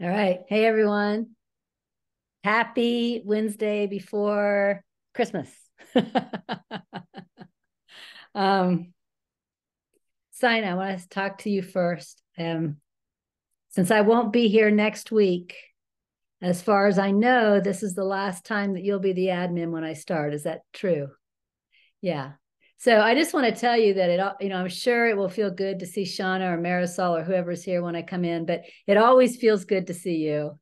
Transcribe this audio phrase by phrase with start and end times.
[0.00, 0.42] All right.
[0.48, 1.30] Hey, everyone.
[2.44, 5.50] Happy Wednesday before Christmas.
[8.36, 8.92] um,
[10.40, 12.22] I want to talk to you first.
[12.38, 12.76] Um,
[13.70, 15.56] since I won't be here next week,
[16.40, 19.72] as far as I know, this is the last time that you'll be the admin
[19.72, 20.32] when I start.
[20.32, 21.08] Is that true?
[22.00, 22.34] Yeah.
[22.80, 25.28] So I just want to tell you that it, you know, I'm sure it will
[25.28, 28.62] feel good to see Shauna or Marisol or whoever's here when I come in, but
[28.86, 30.56] it always feels good to see you.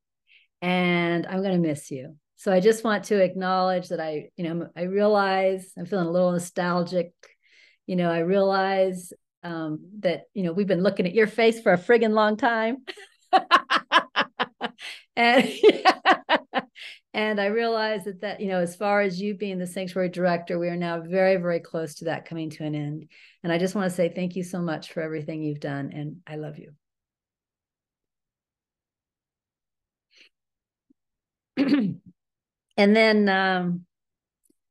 [0.62, 2.16] And I'm going to miss you.
[2.37, 6.11] So I just want to acknowledge that I, you know, I realize I'm feeling a
[6.11, 7.12] little nostalgic.
[7.87, 11.75] You know, I realize um, that, you know, we've been looking at your face for
[11.75, 12.78] a friggin' long time.
[15.17, 15.51] and
[17.17, 20.59] and I realized that that you know, as far as you being the sanctuary director,
[20.59, 23.08] we are now very, very close to that coming to an end.
[23.42, 26.19] And I just want to say thank you so much for everything you've done, and
[26.27, 26.75] I love you.
[32.77, 33.86] and then um,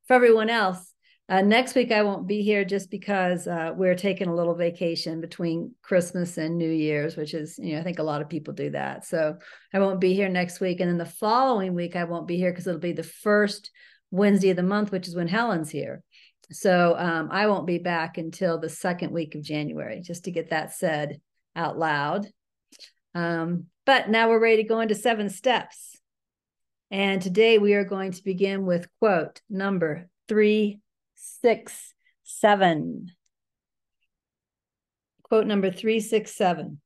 [0.08, 0.94] for everyone else,
[1.28, 5.22] uh, next week I won't be here just because uh, we're taking a little vacation
[5.22, 8.54] between Christmas and New Year's, which is you know I think a lot of people
[8.54, 9.06] do that.
[9.06, 9.38] So
[9.74, 12.52] I won't be here next week, and then the following week I won't be here
[12.52, 13.72] because it'll be the first
[14.12, 16.04] Wednesday of the month, which is when Helen's here.
[16.52, 20.52] So um, I won't be back until the second week of January, just to get
[20.52, 21.20] that said
[21.56, 22.28] out loud.
[23.16, 25.98] Um, but now we're ready to go into seven steps.
[26.92, 30.82] And today we are going to begin with quote number three
[31.42, 33.12] six, seven.
[35.24, 36.80] Quote number 367.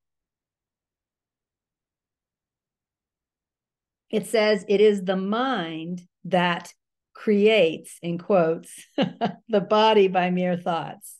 [4.09, 6.73] It says, It is the mind that
[7.13, 11.17] creates, in quotes, the body by mere thoughts.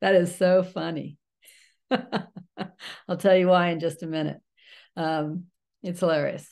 [0.00, 1.18] That is so funny.
[1.90, 4.38] I'll tell you why in just a minute.
[4.96, 5.46] Um,
[5.82, 6.46] it's hilarious.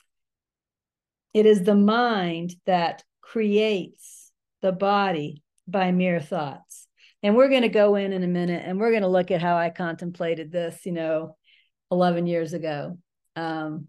[1.33, 4.31] It is the mind that creates
[4.61, 6.87] the body by mere thoughts.
[7.21, 9.41] And we're going to go in in a minute and we're going to look at
[9.41, 11.35] how I contemplated this, you know,
[11.91, 12.97] 11 years ago.
[13.35, 13.87] Um,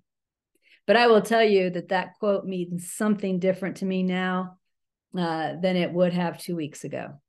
[0.86, 4.58] but I will tell you that that quote means something different to me now
[5.16, 7.20] uh, than it would have two weeks ago.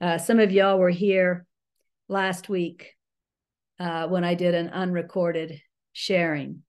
[0.00, 1.46] Uh, some of y'all were here
[2.08, 2.92] last week
[3.80, 5.60] uh, when I did an unrecorded
[5.92, 6.62] sharing.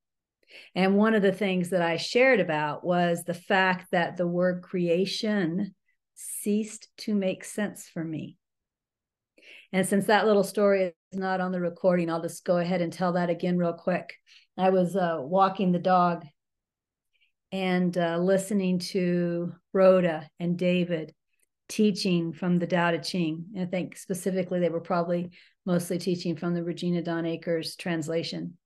[0.73, 4.61] And one of the things that I shared about was the fact that the word
[4.61, 5.75] creation
[6.15, 8.37] ceased to make sense for me.
[9.71, 12.91] And since that little story is not on the recording, I'll just go ahead and
[12.91, 14.13] tell that again real quick.
[14.57, 16.25] I was uh, walking the dog
[17.51, 21.13] and uh, listening to Rhoda and David
[21.67, 23.45] teaching from the Tao Te Ching.
[23.55, 25.31] And I think specifically they were probably
[25.65, 28.57] mostly teaching from the Regina Dawn Akers translation.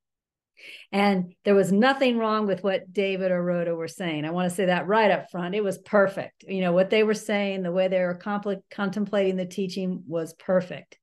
[0.91, 4.25] And there was nothing wrong with what David or Rhoda were saying.
[4.25, 5.55] I want to say that right up front.
[5.55, 6.43] It was perfect.
[6.47, 10.33] You know, what they were saying, the way they were compl- contemplating the teaching was
[10.33, 10.97] perfect.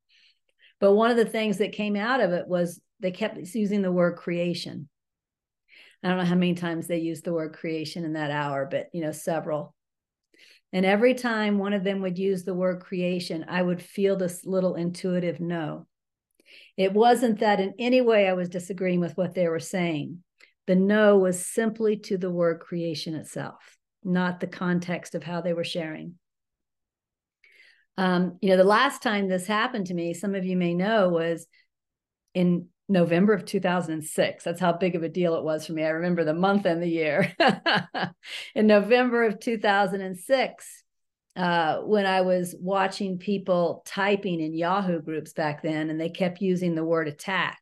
[0.81, 3.93] But one of the things that came out of it was they kept using the
[3.93, 4.89] word creation.
[6.03, 8.89] I don't know how many times they used the word creation in that hour, but
[8.93, 9.75] you know, several.
[10.73, 14.45] And every time one of them would use the word creation, I would feel this
[14.45, 15.87] little intuitive no.
[16.77, 20.23] It wasn't that in any way I was disagreeing with what they were saying.
[20.67, 25.53] The no was simply to the word creation itself, not the context of how they
[25.53, 26.15] were sharing.
[27.99, 31.09] Um, you know, the last time this happened to me, some of you may know,
[31.09, 31.47] was
[32.35, 34.45] in November of 2006.
[34.45, 35.83] That's how big of a deal it was for me.
[35.83, 37.35] I remember the month and the year.
[38.55, 40.85] in November of 2006,
[41.37, 46.41] uh, when I was watching people typing in Yahoo groups back then, and they kept
[46.41, 47.59] using the word attack.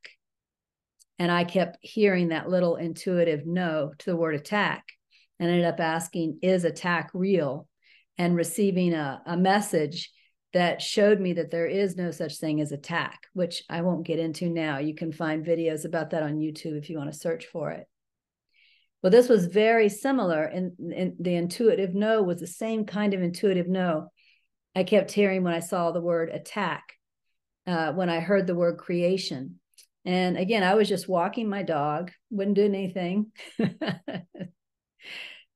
[1.18, 4.84] And I kept hearing that little intuitive no to the word attack
[5.38, 7.68] and ended up asking, is attack real?
[8.16, 10.12] And receiving a, a message
[10.52, 14.20] that showed me that there is no such thing as attack, which I won't get
[14.20, 14.78] into now.
[14.78, 17.88] You can find videos about that on YouTube if you want to search for it.
[19.04, 23.20] Well, this was very similar, and, and the intuitive no was the same kind of
[23.20, 24.08] intuitive no
[24.74, 26.94] I kept hearing when I saw the word attack,
[27.66, 29.60] uh, when I heard the word creation.
[30.06, 33.26] And again, I was just walking my dog, wouldn't do anything.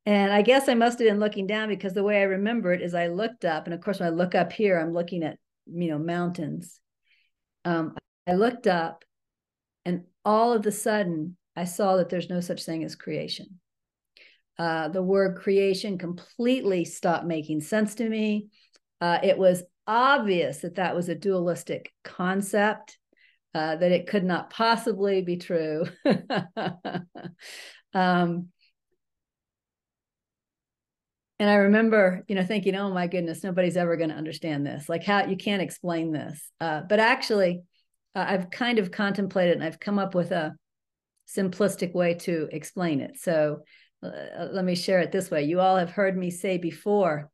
[0.05, 2.83] and I guess I must have been looking down because the way I remember it
[2.83, 5.39] is I looked up, and of course, when I look up here, I'm looking at
[5.65, 6.79] you know mountains.
[7.65, 7.97] Um,
[8.27, 9.07] I looked up,
[9.87, 13.59] and all of a sudden, I saw that there's no such thing as creation.
[14.59, 18.49] Uh, the word creation completely stopped making sense to me.
[19.01, 22.99] Uh, it was obvious that that was a dualistic concept,
[23.55, 25.85] uh, that it could not possibly be true.
[27.95, 28.49] Um,
[31.41, 34.91] and I remember, you know, thinking, "Oh my goodness, nobody's ever going to understand this.
[34.91, 37.63] Like, how you can't explain this." Uh, but actually,
[38.15, 40.55] uh, I've kind of contemplated, and I've come up with a
[41.29, 43.19] simplistic way to explain it.
[43.19, 43.61] So,
[44.03, 45.45] uh, let me share it this way.
[45.45, 47.31] You all have heard me say before.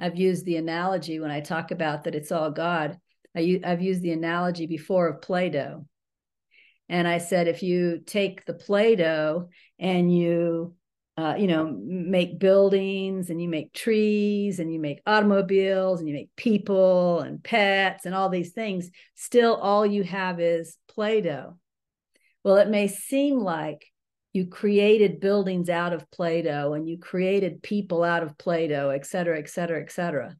[0.00, 2.98] I've used the analogy when I talk about that it's all God.
[3.36, 5.86] I, I've used the analogy before of Play-Doh.
[6.88, 9.48] And I said, if you take the Play-Doh
[9.78, 10.74] and you
[11.18, 16.14] uh, you know, make buildings and you make trees and you make automobiles and you
[16.14, 21.56] make people and pets and all these things, still all you have is Play Doh.
[22.46, 23.90] Well, it may seem like
[24.32, 28.90] you created buildings out of Play Doh and you created people out of Play Doh,
[28.90, 30.36] et cetera, et cetera, et cetera.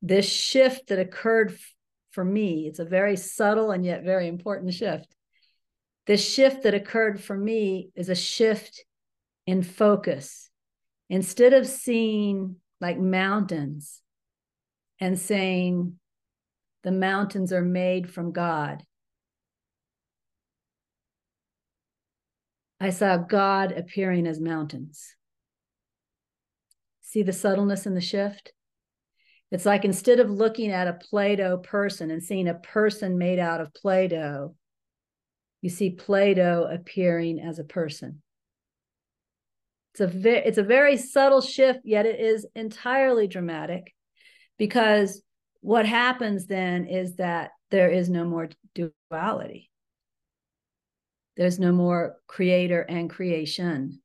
[0.00, 1.54] This shift that occurred
[2.12, 5.14] for me, it's a very subtle and yet very important shift.
[6.06, 8.82] This shift that occurred for me is a shift
[9.46, 10.48] in focus.
[11.10, 14.00] Instead of seeing like mountains
[14.98, 15.98] and saying
[16.84, 18.82] the mountains are made from God,
[22.82, 25.14] I saw God appearing as mountains.
[27.00, 28.52] See the subtleness in the shift?
[29.52, 33.38] It's like instead of looking at a Play Doh person and seeing a person made
[33.38, 34.56] out of Play Doh,
[35.60, 38.20] you see Play Doh appearing as a person.
[39.92, 43.94] It's a ve- it's a very subtle shift, yet it is entirely dramatic,
[44.58, 45.22] because
[45.60, 49.70] what happens then is that there is no more duality.
[51.36, 54.00] There's no more creator and creation.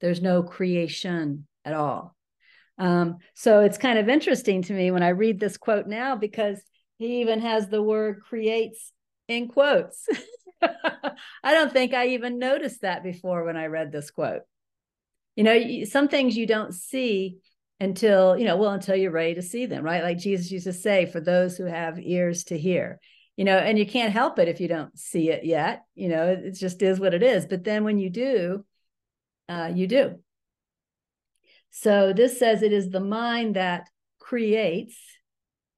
[0.00, 2.16] There's no creation at all.
[2.78, 6.60] Um, so it's kind of interesting to me when I read this quote now because
[6.98, 8.92] he even has the word creates
[9.28, 10.06] in quotes.
[10.62, 11.14] I
[11.54, 14.42] don't think I even noticed that before when I read this quote
[15.36, 17.38] you know some things you don't see
[17.80, 20.72] until you know well until you're ready to see them right like jesus used to
[20.72, 23.00] say for those who have ears to hear
[23.36, 26.28] you know and you can't help it if you don't see it yet you know
[26.28, 27.46] it just is what it is.
[27.46, 28.64] But then when you do
[29.48, 30.18] uh, you do.
[31.70, 33.88] So this says it is the mind that
[34.20, 34.96] creates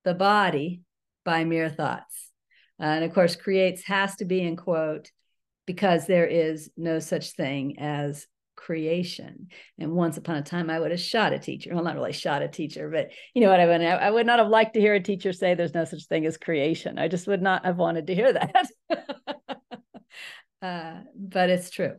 [0.05, 0.83] the body
[1.25, 2.31] by mere thoughts.
[2.79, 5.11] Uh, and of course creates has to be in quote
[5.67, 8.27] because there is no such thing as
[8.57, 9.49] creation.
[9.79, 11.75] And once upon a time, I would have shot a teacher.
[11.75, 13.87] Well, not really shot a teacher, but you know what I mean?
[13.87, 16.37] I would not have liked to hear a teacher say there's no such thing as
[16.37, 16.99] creation.
[16.99, 18.67] I just would not have wanted to hear that.
[20.63, 21.95] uh, but it's true.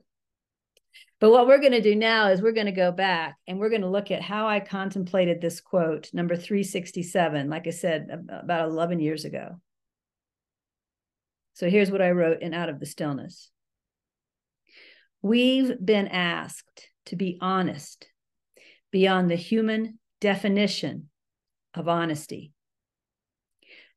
[1.19, 3.69] But what we're going to do now is we're going to go back and we're
[3.69, 8.69] going to look at how I contemplated this quote, number 367, like I said, about
[8.69, 9.59] 11 years ago.
[11.54, 13.50] So here's what I wrote in Out of the Stillness.
[15.22, 18.08] We've been asked to be honest
[18.92, 21.10] beyond the human definition
[21.74, 22.54] of honesty,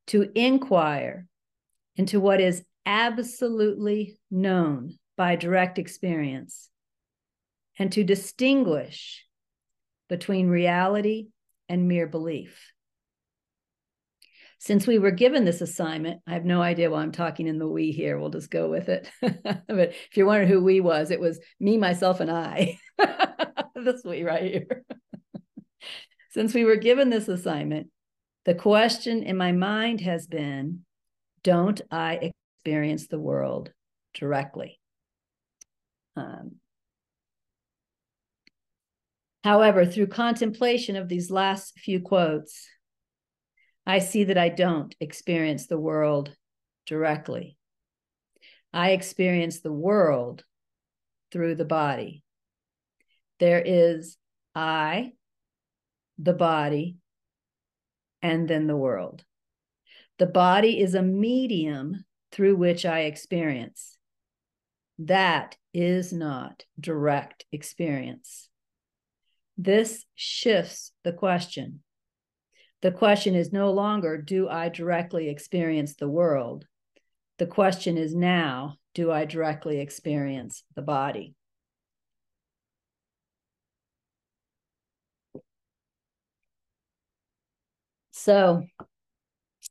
[0.09, 1.27] to inquire
[1.97, 6.69] into what is absolutely known by direct experience,
[7.79, 9.25] and to distinguish
[10.09, 11.29] between reality
[11.69, 12.73] and mere belief.
[14.62, 17.67] Since we were given this assignment, I have no idea why I'm talking in the
[17.67, 18.19] we here.
[18.19, 19.11] We'll just go with it.
[19.23, 22.79] but if you're wondering who we was, it was me, myself, and I.
[23.75, 24.85] this we right here.
[26.33, 27.88] Since we were given this assignment,
[28.45, 30.81] the question in my mind has been
[31.43, 33.73] don't I experience the world
[34.12, 34.79] directly?
[36.17, 36.57] Um,
[39.43, 42.69] however, through contemplation of these last few quotes,
[43.87, 46.35] I see that I don't experience the world
[46.87, 47.57] directly.
[48.73, 50.45] I experience the world
[51.33, 52.23] through the body.
[53.39, 54.17] There is
[54.55, 55.13] I,
[56.19, 56.97] the body,
[58.23, 59.25] and then the world.
[60.19, 63.97] The body is a medium through which I experience.
[64.99, 68.49] That is not direct experience.
[69.57, 71.83] This shifts the question
[72.83, 76.67] the question is no longer, do I directly experience the world?
[77.39, 81.35] The question is now, do I directly experience the body?
[88.13, 88.65] So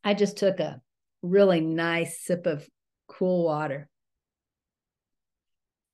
[0.04, 0.82] I just took a
[1.22, 2.68] really nice sip of
[3.08, 3.88] cool water.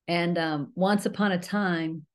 [0.08, 2.06] And um, once upon a time,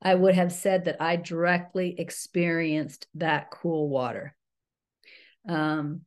[0.00, 4.36] I would have said that I directly experienced that cool water.
[5.48, 6.02] Um,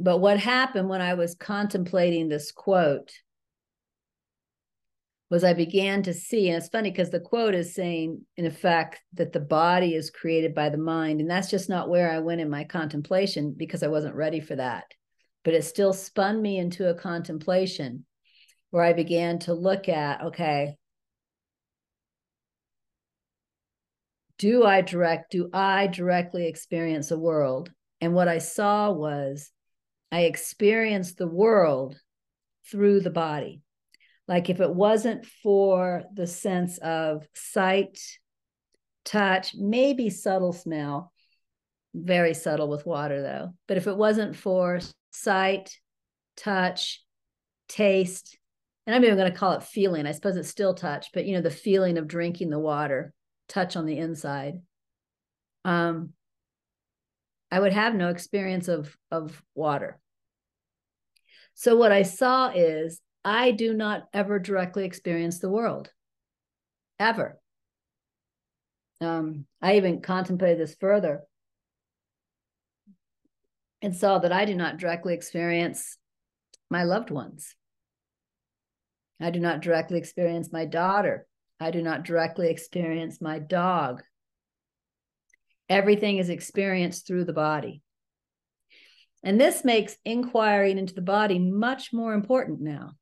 [0.00, 3.12] but what happened when I was contemplating this quote
[5.30, 9.00] was I began to see, and it's funny because the quote is saying, in effect,
[9.14, 11.20] that the body is created by the mind.
[11.20, 14.56] And that's just not where I went in my contemplation because I wasn't ready for
[14.56, 14.84] that.
[15.44, 18.04] But it still spun me into a contemplation
[18.70, 20.76] where I began to look at, okay,
[24.38, 27.70] do I direct, do I directly experience a world?
[28.00, 29.50] And what I saw was
[30.10, 31.96] I experienced the world
[32.70, 33.62] through the body.
[34.28, 37.98] Like if it wasn't for the sense of sight,
[39.04, 41.12] touch, maybe subtle smell,
[41.94, 45.76] very subtle with water though, but if it wasn't for sight,
[46.36, 47.02] touch,
[47.68, 48.38] taste,
[48.86, 50.06] and I'm even going to call it feeling.
[50.06, 53.12] I suppose it's still touch, but you know, the feeling of drinking the water,
[53.52, 54.60] touch on the inside.
[55.64, 56.14] Um,
[57.50, 60.00] I would have no experience of of water.
[61.54, 65.90] So what I saw is I do not ever directly experience the world,
[66.98, 67.38] ever.
[69.00, 71.22] Um, I even contemplated this further
[73.82, 75.98] and saw that I do not directly experience
[76.70, 77.54] my loved ones.
[79.20, 81.26] I do not directly experience my daughter.
[81.62, 84.02] I do not directly experience my dog.
[85.68, 87.82] Everything is experienced through the body.
[89.22, 92.92] And this makes inquiring into the body much more important now.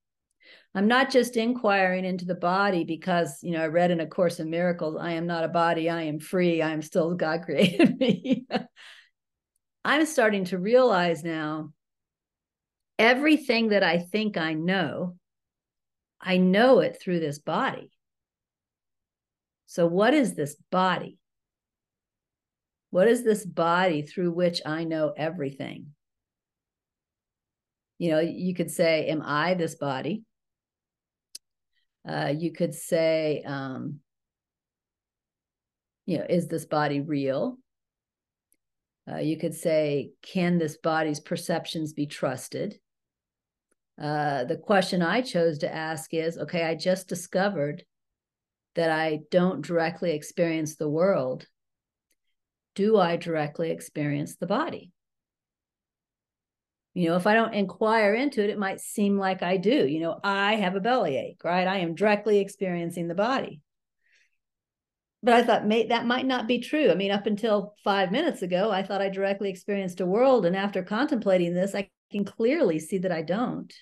[0.74, 4.38] I'm not just inquiring into the body because, you know, I read in A Course
[4.38, 7.98] in Miracles, I am not a body, I am free, I am still God created
[7.98, 8.46] me.
[9.84, 11.72] I'm starting to realize now
[12.98, 15.16] everything that I think I know
[16.20, 17.90] I know it through this body.
[19.70, 21.16] So, what is this body?
[22.90, 25.94] What is this body through which I know everything?
[27.96, 30.24] You know, you could say, Am I this body?
[32.04, 34.00] Uh, you could say, um,
[36.04, 37.56] you know, is this body real?
[39.08, 42.80] Uh, you could say, can this body's perceptions be trusted?
[44.02, 47.84] Uh, the question I chose to ask is okay, I just discovered
[48.80, 51.46] that I don't directly experience the world.
[52.74, 54.90] Do I directly experience the body?
[56.94, 59.86] You know, if I don't inquire into it, it might seem like I do.
[59.86, 61.68] You know, I have a bellyache, right?
[61.68, 63.60] I am directly experiencing the body.
[65.22, 66.90] But I thought may, that might not be true.
[66.90, 70.46] I mean, up until five minutes ago, I thought I directly experienced a world.
[70.46, 73.74] And after contemplating this, I can clearly see that I don't.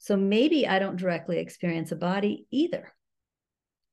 [0.00, 2.92] So maybe I don't directly experience a body either.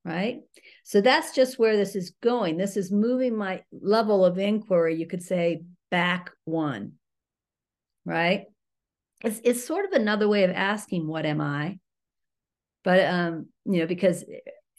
[0.08, 0.40] Right.
[0.84, 2.56] So that's just where this is going.
[2.56, 6.94] This is moving my level of inquiry, you could say, back one.
[8.06, 8.46] Right.
[9.22, 11.80] It's, it's sort of another way of asking, what am I?
[12.86, 14.24] But, um, you know, because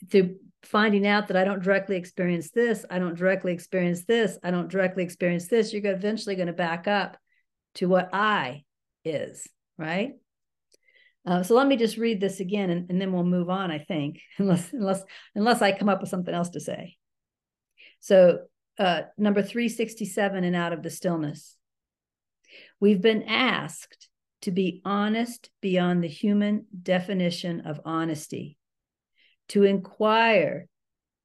[0.09, 4.49] through finding out that I don't directly experience this, I don't directly experience this, I
[4.49, 7.17] don't directly experience this, you're eventually going to back up
[7.75, 8.63] to what I
[9.05, 10.13] is, right?
[11.25, 13.71] Uh, so let me just read this again, and, and then we'll move on.
[13.71, 15.03] I think, unless unless
[15.35, 16.97] unless I come up with something else to say.
[17.99, 18.39] So
[18.77, 21.55] uh, number three sixty seven and out of the stillness.
[22.79, 24.09] We've been asked
[24.41, 28.57] to be honest beyond the human definition of honesty,
[29.49, 30.67] to inquire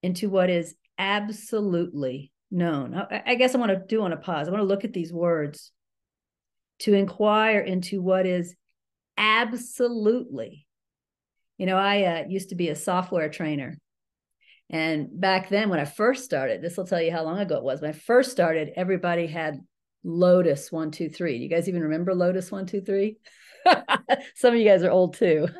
[0.02, 2.94] into what is absolutely known.
[2.94, 4.48] I, I guess I want to do on a pause.
[4.48, 5.70] I want to look at these words
[6.80, 8.54] to inquire into what is
[9.16, 10.66] Absolutely.
[11.58, 13.78] You know, I uh, used to be a software trainer.
[14.70, 17.62] And back then, when I first started, this will tell you how long ago it
[17.62, 17.80] was.
[17.80, 19.60] When I first started, everybody had
[20.02, 21.38] Lotus one, two, three.
[21.38, 23.18] Do you guys even remember Lotus one, two, three?
[24.34, 25.48] Some of you guys are old too.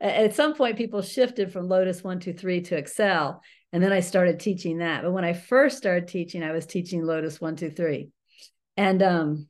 [0.00, 3.42] At some point, people shifted from Lotus one, two, three to Excel.
[3.72, 5.02] And then I started teaching that.
[5.02, 8.10] But when I first started teaching, I was teaching Lotus one, two, three.
[8.76, 9.48] And um,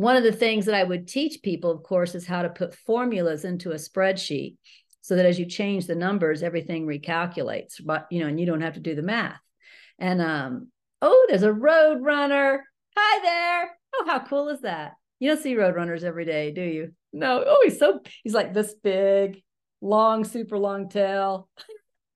[0.00, 2.74] one of the things that I would teach people, of course, is how to put
[2.74, 4.56] formulas into a spreadsheet
[5.02, 8.62] so that as you change the numbers, everything recalculates, but you know, and you don't
[8.62, 9.38] have to do the math.
[9.98, 10.68] And um,
[11.02, 12.64] oh, there's a road runner.
[12.96, 13.76] Hi there.
[13.94, 14.92] Oh, how cool is that?
[15.18, 16.92] You don't see road runners every day, do you?
[17.12, 17.44] No.
[17.46, 19.42] Oh, he's so he's like this big,
[19.82, 21.46] long, super long tail.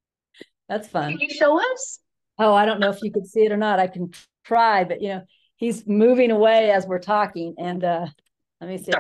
[0.71, 1.11] That's fun.
[1.11, 1.99] Can you show us?
[2.39, 3.79] Oh, I don't know if you could see it or not.
[3.79, 4.11] I can
[4.43, 5.23] try, but you know,
[5.57, 7.55] he's moving away as we're talking.
[7.59, 8.07] And uh,
[8.61, 8.93] let me see.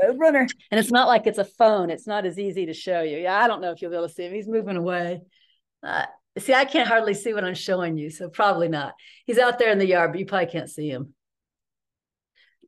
[0.00, 0.46] Code runner.
[0.70, 1.90] And it's not like it's a phone.
[1.90, 3.18] It's not as easy to show you.
[3.18, 4.32] Yeah, I don't know if you'll be able to see him.
[4.32, 5.22] He's moving away.
[5.82, 6.06] Uh,
[6.38, 8.94] see, I can't hardly see what I'm showing you, so probably not.
[9.26, 11.14] He's out there in the yard, but you probably can't see him.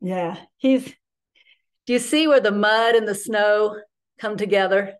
[0.00, 0.92] Yeah, he's.
[1.86, 3.76] Do you see where the mud and the snow
[4.18, 4.94] come together?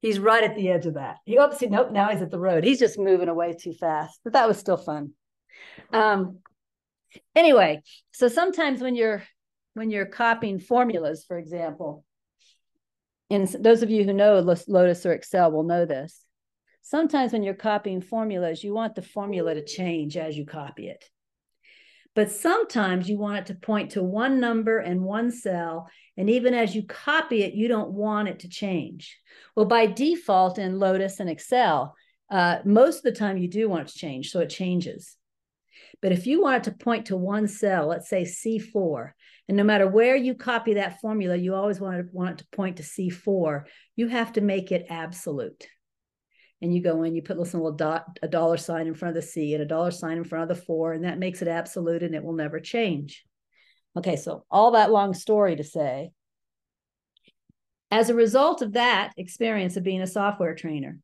[0.00, 1.16] He's right at the edge of that.
[1.24, 1.90] He obviously nope.
[1.90, 2.62] Now he's at the road.
[2.62, 4.20] He's just moving away too fast.
[4.22, 5.12] But that was still fun.
[5.92, 6.38] Um.
[7.34, 9.22] Anyway, so sometimes when you're
[9.74, 12.04] when you're copying formulas, for example,
[13.30, 16.24] and those of you who know Lotus or Excel will know this.
[16.82, 21.04] Sometimes when you're copying formulas, you want the formula to change as you copy it.
[22.14, 25.88] But sometimes you want it to point to one number and one cell.
[26.16, 29.18] And even as you copy it, you don't want it to change.
[29.54, 31.94] Well, by default in Lotus and Excel,
[32.30, 35.17] uh, most of the time you do want it to change, so it changes.
[36.00, 39.12] But if you wanted to point to one cell, let's say C4,
[39.48, 42.56] and no matter where you copy that formula, you always want, to, want it to
[42.56, 43.64] point to C4,
[43.96, 45.66] you have to make it absolute
[46.60, 49.16] and you go in, you put listen, a little dot, a dollar sign in front
[49.16, 51.40] of the C and a dollar sign in front of the four, and that makes
[51.40, 53.24] it absolute and it will never change.
[53.96, 56.10] Okay, so all that long story to say,
[57.90, 60.98] as a result of that experience of being a software trainer,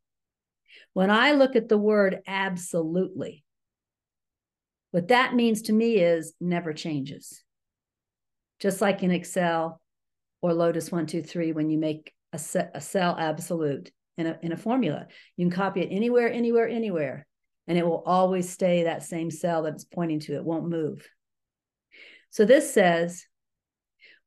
[0.92, 3.43] when I look at the word absolutely,
[4.94, 7.42] what that means to me is never changes.
[8.60, 9.80] Just like in Excel
[10.40, 12.38] or Lotus 123, when you make a,
[12.72, 15.08] a cell absolute, in a, in a formula.
[15.36, 17.26] You can copy it anywhere, anywhere, anywhere,
[17.66, 20.36] and it will always stay that same cell that it's pointing to.
[20.36, 21.04] It won't move.
[22.30, 23.26] So this says,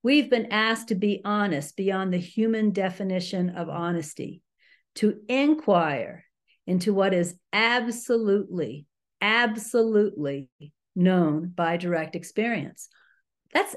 [0.04, 4.42] we've been asked to be honest beyond the human definition of honesty,
[4.96, 6.26] to inquire
[6.66, 8.86] into what is absolutely,
[9.22, 10.50] absolutely
[10.96, 12.90] known by direct experience.
[13.54, 13.76] That's,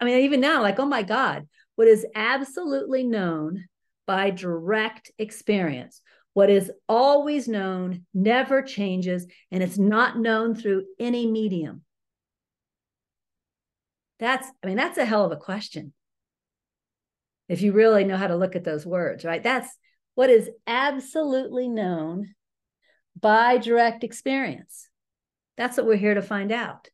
[0.00, 3.64] I mean, even now, like, oh my God, what is absolutely known
[4.06, 6.00] by direct experience.
[6.32, 11.82] What is always known never changes, and it's not known through any medium.
[14.18, 15.92] That's, I mean, that's a hell of a question.
[17.48, 19.42] If you really know how to look at those words, right?
[19.42, 19.68] That's
[20.14, 22.34] what is absolutely known
[23.20, 24.88] by direct experience.
[25.56, 26.88] That's what we're here to find out.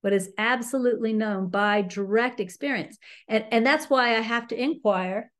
[0.00, 2.98] What is absolutely known by direct experience.
[3.26, 5.30] And, and that's why I have to inquire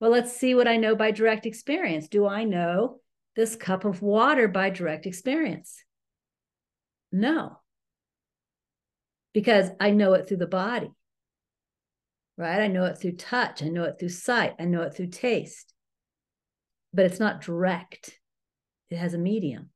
[0.00, 2.08] well, let's see what I know by direct experience.
[2.08, 3.00] Do I know
[3.34, 5.82] this cup of water by direct experience?
[7.10, 7.60] No,
[9.32, 10.90] because I know it through the body,
[12.36, 12.60] right?
[12.60, 15.72] I know it through touch, I know it through sight, I know it through taste,
[16.92, 18.18] but it's not direct,
[18.90, 19.70] it has a medium.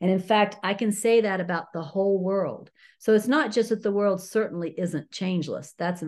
[0.00, 2.70] And in fact, I can say that about the whole world.
[2.98, 5.74] So it's not just that the world certainly isn't changeless.
[5.78, 6.02] That's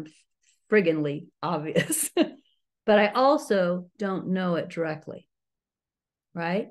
[0.69, 2.11] frigginly obvious.
[2.87, 5.29] but I also don't know it directly.
[6.35, 6.69] Right.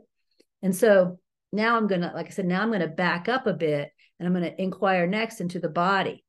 [0.61, 1.19] And so
[1.51, 3.89] now I'm going to, like I said, now I'm going to back up a bit
[4.19, 6.23] and I'm going to inquire next into the body.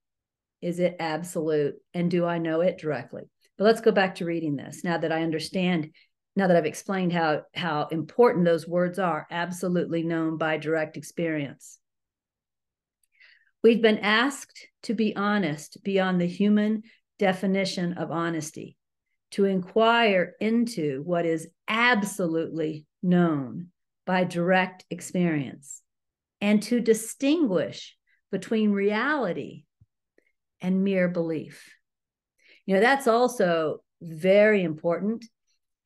[0.62, 1.74] Is it absolute?
[1.94, 3.24] And do I know it directly?
[3.58, 5.90] But let's go back to reading this now that I understand,
[6.36, 11.78] now that I've explained how, how important those words are, absolutely known by direct experience.
[13.62, 16.82] We've been asked to be honest beyond the human
[17.18, 18.76] definition of honesty
[19.32, 23.68] to inquire into what is absolutely known
[24.04, 25.82] by direct experience
[26.40, 27.96] and to distinguish
[28.30, 29.64] between reality
[30.60, 31.74] and mere belief.
[32.66, 35.24] You know, that's also very important.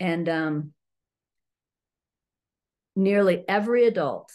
[0.01, 0.73] And um,
[2.97, 4.33] nearly every adult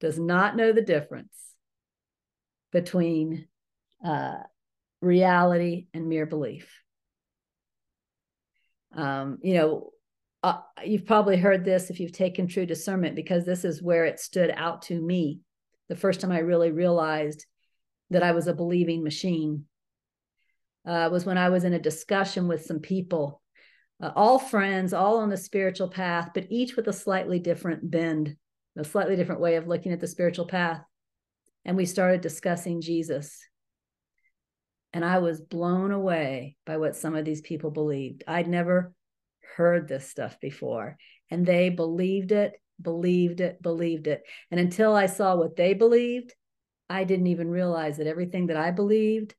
[0.00, 1.34] does not know the difference
[2.70, 3.48] between
[4.04, 4.38] uh,
[5.00, 6.72] reality and mere belief.
[8.94, 9.90] Um, you know,
[10.44, 14.20] uh, you've probably heard this if you've taken true discernment, because this is where it
[14.20, 15.40] stood out to me
[15.88, 17.44] the first time I really realized
[18.10, 19.64] that I was a believing machine.
[20.86, 23.42] Uh, was when I was in a discussion with some people,
[24.00, 28.36] uh, all friends, all on the spiritual path, but each with a slightly different bend,
[28.76, 30.80] a slightly different way of looking at the spiritual path.
[31.64, 33.44] And we started discussing Jesus.
[34.92, 38.24] And I was blown away by what some of these people believed.
[38.26, 38.94] I'd never
[39.56, 40.96] heard this stuff before.
[41.30, 44.22] And they believed it, believed it, believed it.
[44.50, 46.34] And until I saw what they believed,
[46.88, 49.34] I didn't even realize that everything that I believed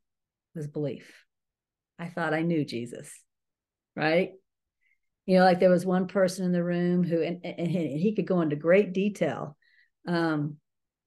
[0.54, 1.26] was belief.
[1.98, 3.12] I thought I knew Jesus,
[3.96, 4.32] right?
[5.30, 8.26] You know, like there was one person in the room who, and, and he could
[8.26, 9.56] go into great detail,
[10.08, 10.56] um,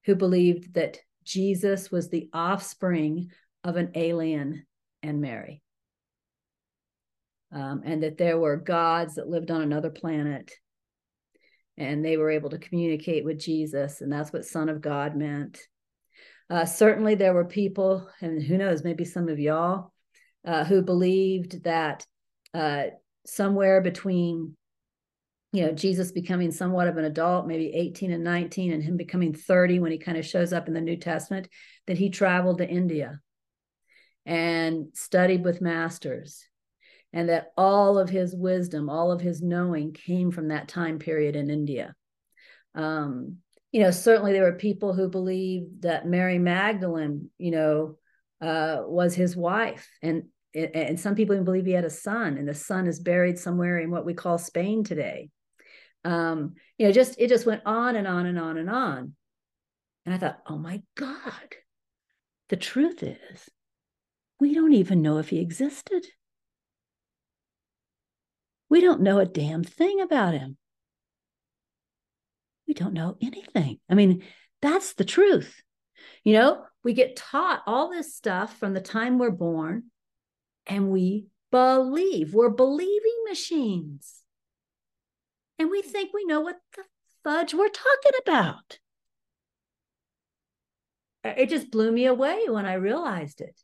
[0.04, 3.30] who believed that Jesus was the offspring
[3.64, 4.64] of an alien
[5.02, 5.60] and Mary.
[7.50, 10.52] Um, and that there were gods that lived on another planet
[11.76, 15.58] and they were able to communicate with Jesus, and that's what Son of God meant.
[16.48, 19.92] Uh, certainly, there were people, and who knows, maybe some of y'all,
[20.46, 22.06] uh, who believed that
[22.54, 22.84] uh,
[23.26, 24.56] somewhere between,
[25.52, 29.34] you know, Jesus becoming somewhat of an adult, maybe 18 and 19, and him becoming
[29.34, 31.48] 30 when he kind of shows up in the New Testament,
[31.86, 33.20] that he traveled to India
[34.24, 36.44] and studied with masters
[37.12, 41.36] and that all of his wisdom, all of his knowing came from that time period
[41.36, 41.94] in India.
[42.74, 43.38] Um,
[43.70, 47.98] you know, certainly there were people who believed that Mary Magdalene, you know,
[48.40, 52.48] uh, was his wife, and and some people even believe he had a son, and
[52.48, 55.30] the son is buried somewhere in what we call Spain today.
[56.04, 59.14] Um, you know, just it just went on and on and on and on,
[60.04, 61.54] and I thought, oh my God,
[62.48, 63.48] the truth is,
[64.40, 66.04] we don't even know if he existed.
[68.68, 70.56] We don't know a damn thing about him.
[72.66, 73.78] We don't know anything.
[73.88, 74.22] I mean,
[74.62, 75.60] that's the truth.
[76.24, 79.84] You know, we get taught all this stuff from the time we're born,
[80.66, 82.34] and we believe.
[82.34, 84.22] We're believing machines.
[85.58, 86.84] And we think we know what the
[87.22, 88.78] fudge we're talking about.
[91.24, 93.60] Uh, it just blew me away when I realized it.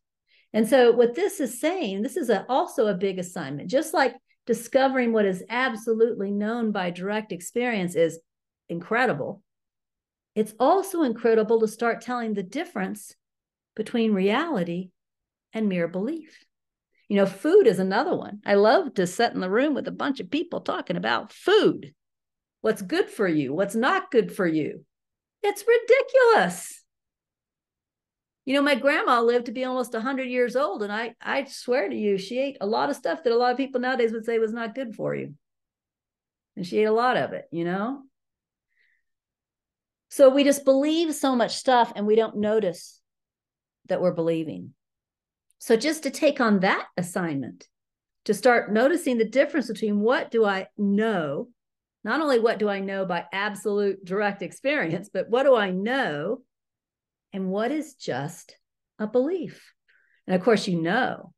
[0.53, 3.69] And so, what this is saying, this is a, also a big assignment.
[3.69, 4.15] Just like
[4.47, 8.21] discovering what is absolutely known by direct experience is
[8.69, 9.43] incredible.
[10.35, 13.15] It's also incredible to start telling the difference
[13.75, 14.91] between reality
[15.53, 16.45] and mere belief.
[17.09, 18.41] You know, food is another one.
[18.45, 21.95] I love to sit in the room with a bunch of people talking about food.
[22.61, 23.55] What's good for you?
[23.55, 24.85] What's not good for you?
[25.43, 26.83] It's ridiculous
[28.49, 30.83] you know, my grandma lived to be almost 100 years old.
[30.83, 33.51] And I, I swear to you, she ate a lot of stuff that a lot
[33.51, 35.35] of people nowadays would say was not good for you.
[36.57, 38.05] And she ate a lot of it, you know?
[40.09, 42.99] So we just believe so much stuff and we don't notice
[43.91, 44.73] that we're believing.
[45.59, 47.67] So just to take on that assignment,
[48.27, 51.49] to start noticing the difference between what do I know,
[52.05, 56.43] not only what do I know by absolute direct experience, but what do I know
[57.33, 58.57] and what is just
[58.99, 59.73] a belief.
[60.27, 61.33] And of course, you know,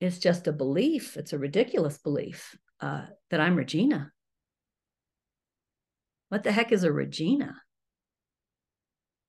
[0.00, 1.16] it's just a belief.
[1.16, 4.10] It's a ridiculous belief uh, that I'm Regina.
[6.28, 7.56] What the heck is a Regina?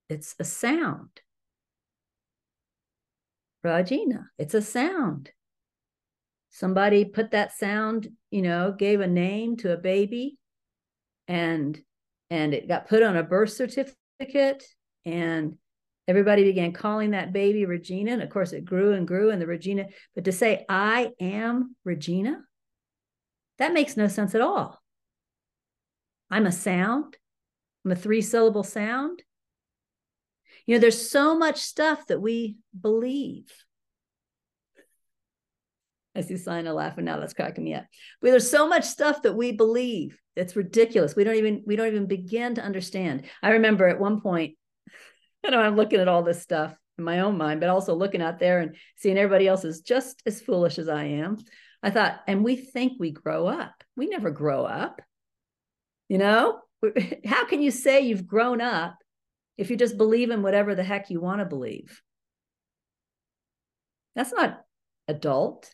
[0.10, 1.22] It's a sound.
[3.66, 5.32] Regina, it's a sound.
[6.50, 10.38] Somebody put that sound, you know, gave a name to a baby
[11.28, 11.80] and
[12.30, 14.64] and it got put on a birth certificate
[15.06, 15.58] and
[16.08, 18.14] everybody began calling that baby Regina.
[18.14, 21.76] And of course, it grew and grew, and the Regina, but to say, I am
[21.84, 22.42] Regina,
[23.58, 24.82] that makes no sense at all.
[26.30, 27.18] I'm a sound,
[27.84, 29.22] I'm a three syllable sound.
[30.66, 33.52] You know, there's so much stuff that we believe.
[36.16, 37.20] I see Sina laughing now.
[37.20, 37.86] That's cracking me up.
[38.22, 40.18] But there's so much stuff that we believe.
[40.36, 41.16] It's ridiculous.
[41.16, 43.24] We don't even we don't even begin to understand.
[43.44, 44.56] I remember at one point
[45.44, 48.22] you know, I'm looking at all this stuff in my own mind, but also looking
[48.22, 51.38] out there and seeing everybody else is just as foolish as I am.
[51.84, 53.84] I thought, and we think we grow up.
[53.96, 55.02] We never grow up.
[56.08, 56.62] You know,
[57.26, 58.96] how can you say you've grown up
[59.58, 62.02] if you just believe in whatever the heck you want to believe?
[64.16, 64.62] That's not
[65.08, 65.74] adult.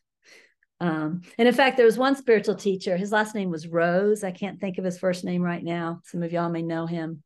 [0.79, 2.97] Um, and in fact, there was one spiritual teacher.
[2.97, 4.23] His last name was Rose.
[4.23, 6.01] I can't think of his first name right now.
[6.05, 7.23] Some of y'all may know him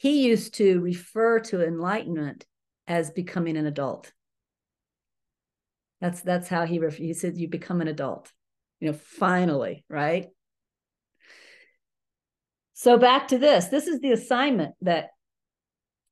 [0.00, 2.46] he used to refer to enlightenment
[2.86, 4.10] as becoming an adult.
[6.00, 8.32] That's that's how he ref- he said you become an adult.
[8.80, 10.28] You know, finally, right?
[12.72, 13.66] So back to this.
[13.66, 15.10] This is the assignment that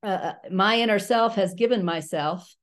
[0.01, 2.55] uh, uh, my inner self has given myself.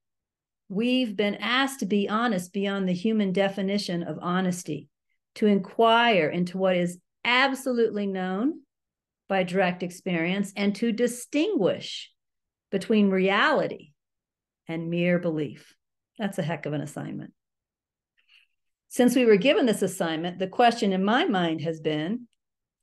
[0.69, 4.89] We've been asked to be honest beyond the human definition of honesty,
[5.37, 8.61] to inquire into what is absolutely known
[9.29, 12.11] by direct experience and to distinguish
[12.71, 13.93] between reality
[14.69, 15.75] and mere belief.
[16.19, 17.33] That's a heck of an assignment.
[18.89, 22.29] Since we were given this assignment, the question in my mind has been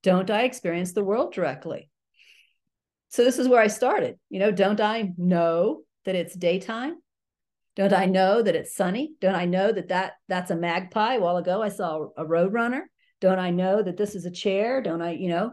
[0.03, 1.89] don't I experience the world directly?
[3.13, 4.17] So this is where I started.
[4.31, 6.95] You know, don't I know that it's daytime?
[7.75, 9.11] Don't I know that it's sunny?
[9.21, 11.13] Don't I know that, that that's a magpie?
[11.13, 12.89] A while ago, I saw a road runner.
[13.21, 14.81] Don't I know that this is a chair?
[14.81, 15.51] Don't I, you know,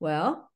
[0.00, 0.50] well,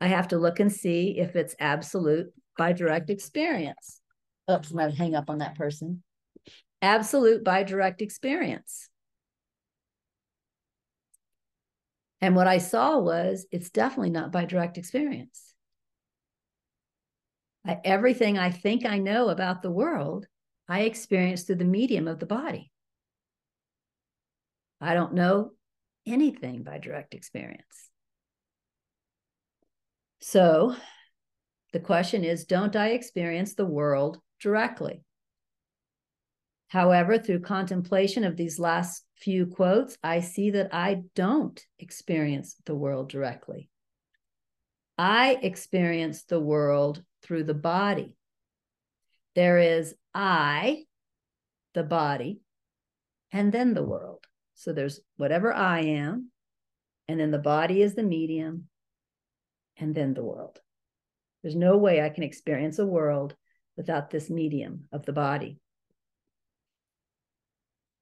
[0.00, 4.00] I have to look and see if it's absolute by direct experience.
[4.50, 6.02] Oops, I'm going to hang up on that person.
[6.82, 8.88] Absolute by direct experience.
[12.20, 15.54] And what I saw was it's definitely not by direct experience.
[17.66, 20.26] I, everything I think I know about the world,
[20.68, 22.70] I experience through the medium of the body.
[24.80, 25.52] I don't know
[26.06, 27.90] anything by direct experience.
[30.20, 30.76] So
[31.72, 35.05] the question is don't I experience the world directly?
[36.68, 42.74] However, through contemplation of these last few quotes, I see that I don't experience the
[42.74, 43.70] world directly.
[44.98, 48.16] I experience the world through the body.
[49.34, 50.84] There is I,
[51.74, 52.40] the body,
[53.30, 54.24] and then the world.
[54.54, 56.30] So there's whatever I am,
[57.06, 58.68] and then the body is the medium,
[59.76, 60.58] and then the world.
[61.42, 63.36] There's no way I can experience a world
[63.76, 65.60] without this medium of the body.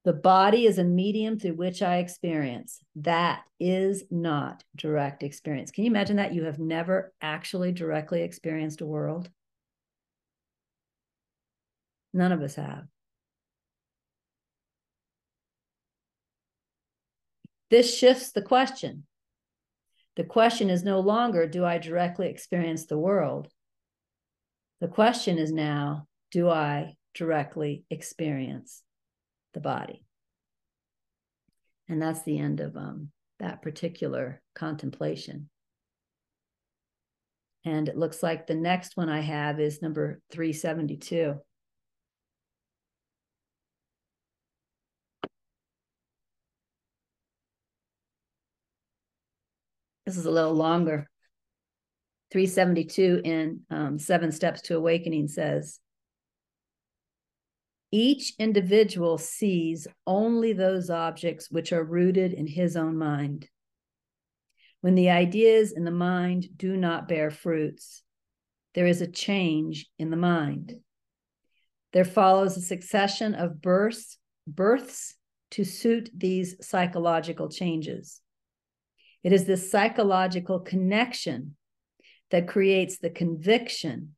[0.04, 2.78] The body is a medium through which I experience.
[2.96, 5.70] That is not direct experience.
[5.70, 6.34] Can you imagine that?
[6.34, 9.30] You have never actually directly experienced a world?
[12.12, 12.84] None of us have.
[17.70, 19.06] This shifts the question.
[20.16, 23.48] The question is no longer, do I directly experience the world?
[24.80, 28.82] The question is now, do I directly experience
[29.54, 30.04] the body?
[31.88, 35.48] And that's the end of um, that particular contemplation.
[37.64, 41.36] And it looks like the next one I have is number 372.
[50.06, 51.08] This is a little longer.
[52.30, 55.78] 372 in um, Seven Steps to Awakening says,
[57.94, 63.48] each individual sees only those objects which are rooted in his own mind.
[64.80, 68.02] When the ideas in the mind do not bear fruits,
[68.74, 70.74] there is a change in the mind.
[71.92, 75.14] There follows a succession of births, births
[75.52, 78.20] to suit these psychological changes.
[79.22, 81.54] It is this psychological connection
[82.32, 84.16] that creates the conviction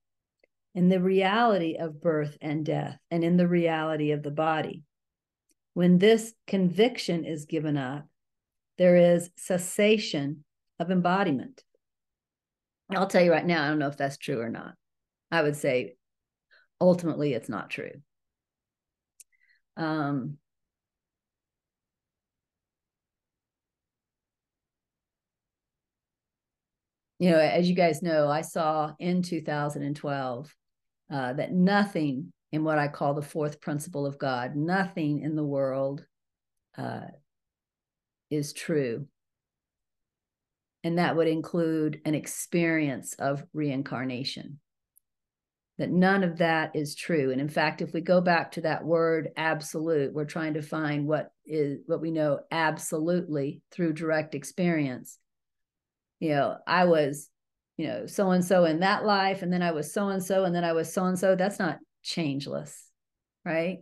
[0.77, 4.83] in the reality of birth and death and in the reality of the body.
[5.73, 8.07] When this conviction is given up,
[8.77, 10.45] there is cessation
[10.79, 11.65] of embodiment.
[12.95, 14.75] I'll tell you right now, I don't know if that's true or not.
[15.33, 15.97] I would say
[16.79, 17.93] ultimately it's not true.
[19.79, 20.37] Um,
[27.19, 30.55] you know, as you guys know, I saw in 2012
[31.11, 35.45] uh, that nothing in what I call the fourth principle of God, nothing in the
[35.45, 36.05] world
[36.77, 37.07] uh,
[38.31, 39.07] is true.
[40.85, 44.61] And that would include an experience of reincarnation.
[45.79, 47.33] That none of that is true.
[47.33, 51.07] And in fact, if we go back to that word absolute, we're trying to find
[51.07, 55.19] what is what we know absolutely through direct experience
[56.21, 57.29] you know, I was,
[57.77, 60.45] you know, so and so in that life, and then I was so and so,
[60.45, 61.37] and then I was so and so.
[61.37, 62.91] That's not changeless,
[63.45, 63.81] right?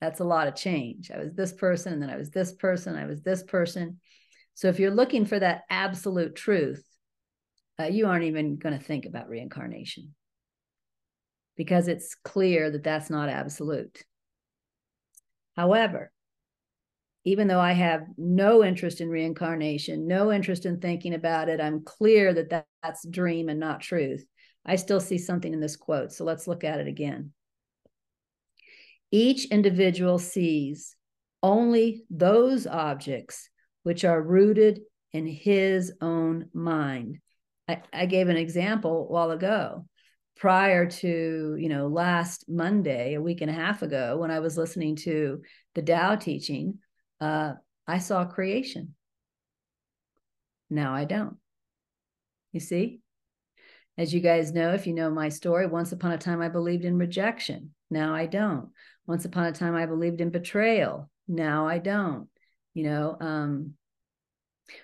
[0.00, 1.10] That's a lot of change.
[1.10, 4.00] I was this person, and then I was this person, I was this person.
[4.54, 6.84] So if you're looking for that absolute truth,
[7.80, 10.14] uh, you aren't even going to think about reincarnation
[11.56, 14.02] because it's clear that that's not absolute.
[15.56, 16.10] However,
[17.24, 21.84] even though I have no interest in reincarnation, no interest in thinking about it, I'm
[21.84, 24.24] clear that, that that's dream and not truth.
[24.64, 26.12] I still see something in this quote.
[26.12, 27.32] So let's look at it again.
[29.10, 30.94] Each individual sees
[31.42, 33.48] only those objects
[33.82, 34.80] which are rooted
[35.12, 37.18] in his own mind.
[37.68, 39.86] I, I gave an example a while ago
[40.36, 44.56] prior to you know last monday a week and a half ago when i was
[44.56, 45.42] listening to
[45.74, 46.78] the Tao Te Ching
[47.20, 47.54] uh,
[47.86, 48.94] I saw creation.
[50.70, 51.36] Now I don't.
[52.52, 53.00] You see?
[53.96, 56.84] As you guys know, if you know my story, once upon a time I believed
[56.84, 57.74] in rejection.
[57.90, 58.70] Now I don't.
[59.06, 61.10] Once upon a time I believed in betrayal.
[61.26, 62.28] Now I don't.
[62.74, 63.74] You know, um,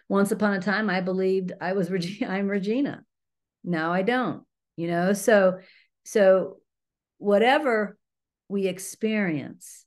[0.09, 3.05] once upon a time I believed I was Regina, I'm Regina.
[3.63, 4.43] Now I don't.
[4.77, 5.61] You know, so
[6.05, 6.59] so
[7.19, 7.97] whatever
[8.49, 9.84] we experience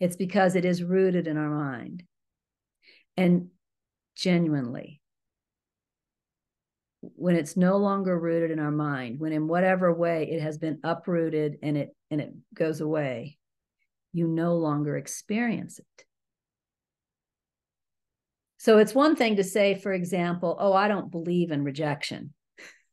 [0.00, 2.02] it's because it is rooted in our mind.
[3.16, 3.48] And
[4.14, 5.00] genuinely,
[7.00, 10.80] when it's no longer rooted in our mind, when in whatever way it has been
[10.82, 13.38] uprooted and it and it goes away,
[14.12, 16.04] you no longer experience it.
[18.58, 22.32] So it's one thing to say, for example, oh, I don't believe in rejection.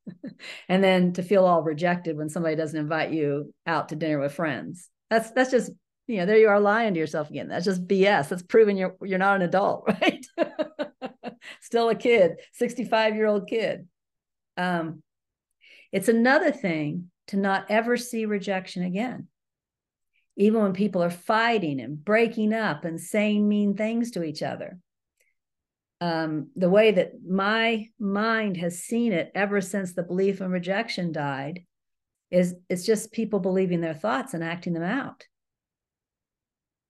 [0.69, 4.33] and then to feel all rejected when somebody doesn't invite you out to dinner with
[4.33, 4.89] friends.
[5.09, 5.71] That's that's just
[6.07, 7.47] you know there you are lying to yourself again.
[7.47, 8.29] That's just BS.
[8.29, 10.25] That's proving you're you're not an adult, right?
[11.61, 13.87] Still a kid, 65 year old kid.
[14.57, 15.01] Um,
[15.91, 19.27] it's another thing to not ever see rejection again.
[20.35, 24.79] Even when people are fighting and breaking up and saying mean things to each other
[26.03, 31.13] um, the way that my mind has seen it ever since the belief in rejection
[31.13, 31.63] died
[32.29, 35.23] is it's just people believing their thoughts and acting them out.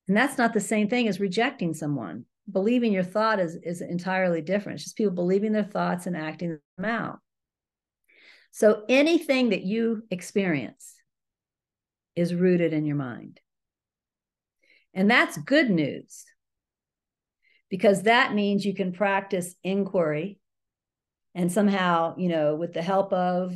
[0.08, 2.26] And that's not the same thing as rejecting someone.
[2.52, 4.78] Believing your thought is, is entirely different.
[4.78, 7.20] It's just people believing their thoughts and acting them out.
[8.52, 10.96] So anything that you experience
[12.16, 13.40] is rooted in your mind.
[14.94, 16.26] And that's good news
[17.70, 20.40] because that means you can practice inquiry
[21.34, 23.56] and somehow, you know, with the help of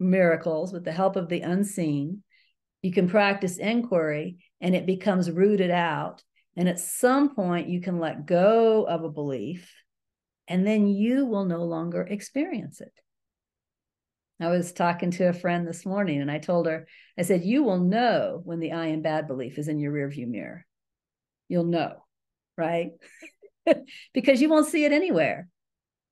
[0.00, 2.22] miracles, with the help of the unseen,
[2.86, 6.22] you can practice inquiry and it becomes rooted out.
[6.56, 9.74] And at some point, you can let go of a belief
[10.48, 12.92] and then you will no longer experience it.
[14.40, 16.86] I was talking to a friend this morning and I told her,
[17.18, 20.28] I said, you will know when the I am bad belief is in your rearview
[20.28, 20.64] mirror.
[21.48, 22.02] You'll know
[22.56, 22.92] right?
[24.14, 25.48] because you won't see it anywhere.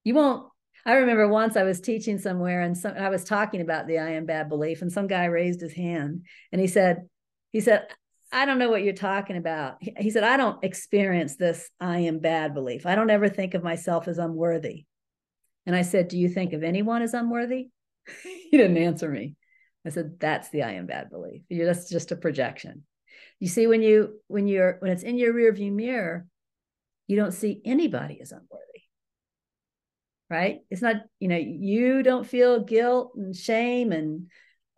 [0.05, 0.49] You won't.
[0.87, 4.11] I remember once I was teaching somewhere and some, I was talking about the I
[4.11, 7.09] am bad belief, and some guy raised his hand and he said,
[7.53, 7.87] he said,
[8.33, 9.77] I don't know what you're talking about.
[9.81, 12.85] He said, I don't experience this I am bad belief.
[12.85, 14.87] I don't ever think of myself as unworthy.
[15.65, 17.69] And I said, Do you think of anyone as unworthy?
[18.23, 19.37] he didn't answer me.
[19.87, 21.43] I said, That's the I am bad belief.
[21.49, 22.83] You're, that's just a projection.
[23.39, 26.27] You see, when you when you're when it's in your rearview mirror,
[27.07, 28.65] you don't see anybody as unworthy
[30.35, 30.61] right?
[30.69, 34.31] It's not you know you don't feel guilt and shame and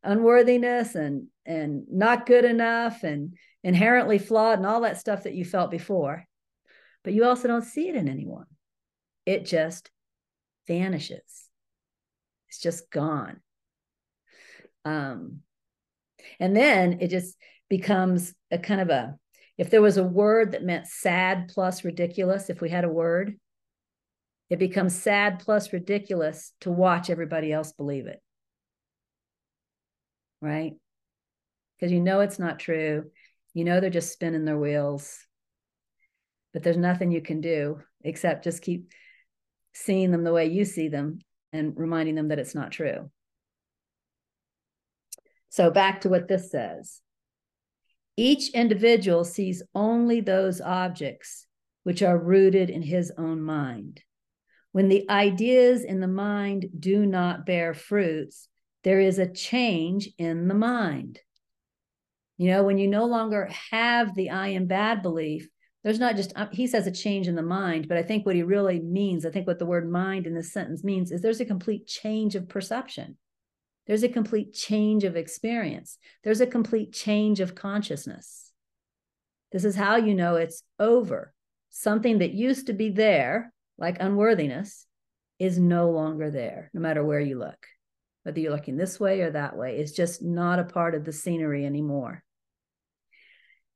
[0.03, 5.45] unworthiness and and not good enough and inherently flawed and all that stuff that you
[5.45, 6.27] felt before.
[7.03, 8.47] But you also don't see it in anyone.
[9.25, 9.91] It just
[10.69, 11.49] vanishes.
[12.49, 13.41] It's just gone.
[14.85, 15.41] Um
[16.39, 17.35] and then it just
[17.71, 19.17] becomes a kind of a
[19.57, 23.39] if there was a word that meant sad plus ridiculous, if we had a word,
[24.49, 28.21] it becomes sad plus ridiculous to watch everybody else believe it.
[30.41, 30.75] Right?
[31.79, 33.11] Because you know it's not true.
[33.55, 35.19] You know they're just spinning their wheels.
[36.53, 38.93] But there's nothing you can do except just keep
[39.75, 41.19] seeing them the way you see them
[41.53, 43.11] and reminding them that it's not true.
[45.49, 47.01] So back to what this says.
[48.17, 51.47] Each individual sees only those objects
[51.83, 54.03] which are rooted in his own mind.
[54.77, 58.47] When the ideas in the mind do not bear fruits,
[58.85, 61.19] there is a change in the mind.
[62.37, 65.49] You know, when you no longer have the I am bad belief,
[65.83, 68.35] there's not just, uh, he says a change in the mind, but I think what
[68.35, 71.41] he really means, I think what the word mind in this sentence means is there's
[71.41, 73.17] a complete change of perception.
[73.87, 75.97] There's a complete change of experience.
[76.23, 78.53] There's a complete change of consciousness.
[79.53, 81.33] This is how you know it's over.
[81.71, 84.87] Something that used to be there, like unworthiness,
[85.39, 87.67] is no longer there, no matter where you look.
[88.23, 91.13] Whether you're looking this way or that way, it's just not a part of the
[91.13, 92.25] scenery anymore.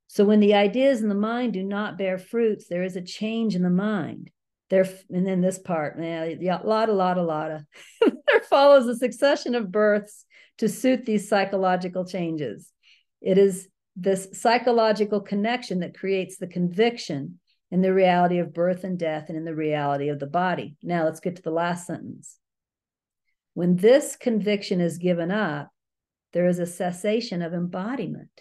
[0.07, 3.55] So when the ideas in the mind do not bear fruits, there is a change
[3.55, 4.31] in the mind
[4.71, 7.65] there and then this part yeah, a lot a lot a lot of
[8.01, 10.25] there follows a succession of births
[10.59, 12.73] to suit these psychological changes
[13.21, 17.40] it is this psychological connection that creates the conviction
[17.71, 21.05] in the reality of birth and death and in the reality of the body now
[21.05, 22.39] let's get to the last sentence
[23.55, 25.71] when this conviction is given up
[26.33, 28.41] there is a cessation of embodiment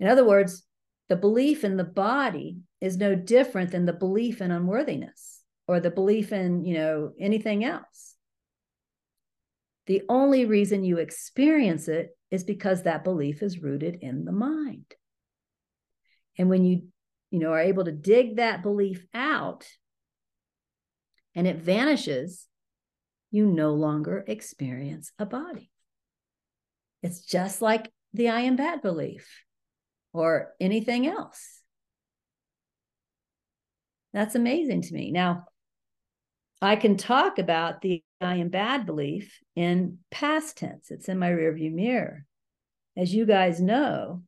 [0.00, 0.64] in other words
[1.08, 5.90] the belief in the body is no different than the belief in unworthiness or the
[5.90, 8.14] belief in, you know, anything else.
[9.86, 14.86] The only reason you experience it is because that belief is rooted in the mind.
[16.38, 16.84] And when you,
[17.32, 19.66] you know, are able to dig that belief out
[21.34, 22.46] and it vanishes,
[23.30, 25.70] you no longer experience a body.
[27.02, 29.44] It's just like the I am bad belief
[30.12, 31.62] or anything else.
[34.12, 35.10] That's amazing to me.
[35.10, 35.46] Now,
[36.60, 40.90] I can talk about the I am bad belief in past tense.
[40.90, 42.26] It's in my rearview mirror.
[42.94, 44.22] As you guys know,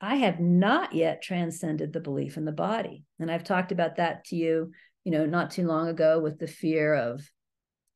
[0.00, 3.04] I have not yet transcended the belief in the body.
[3.18, 4.72] And I've talked about that to you,
[5.04, 7.28] you know, not too long ago with the fear of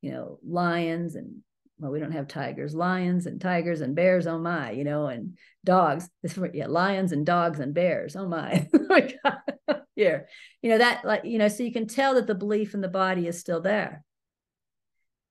[0.03, 1.42] you know, lions and
[1.78, 4.26] well, we don't have tigers, lions and tigers and bears.
[4.26, 6.09] Oh my, you know, and dogs.
[6.22, 8.14] This yeah, lions and dogs and bears.
[8.14, 10.28] Oh my, oh here,
[10.61, 12.88] you know that like you know, so you can tell that the belief in the
[12.88, 14.05] body is still there.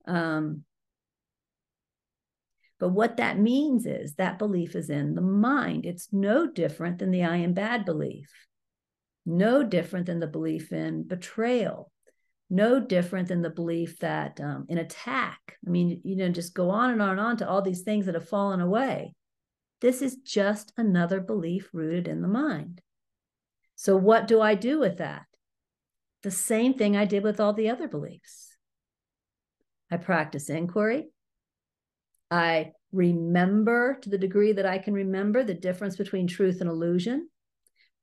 [0.06, 0.64] Um,
[2.82, 5.86] but what that means is that belief is in the mind.
[5.86, 8.28] It's no different than the I am bad belief,
[9.24, 11.92] no different than the belief in betrayal,
[12.50, 15.38] no different than the belief that um, in attack.
[15.64, 18.06] I mean, you know, just go on and on and on to all these things
[18.06, 19.14] that have fallen away.
[19.80, 22.80] This is just another belief rooted in the mind.
[23.76, 25.26] So, what do I do with that?
[26.24, 28.56] The same thing I did with all the other beliefs.
[29.88, 31.06] I practice inquiry.
[32.32, 37.28] I remember to the degree that I can remember the difference between truth and illusion.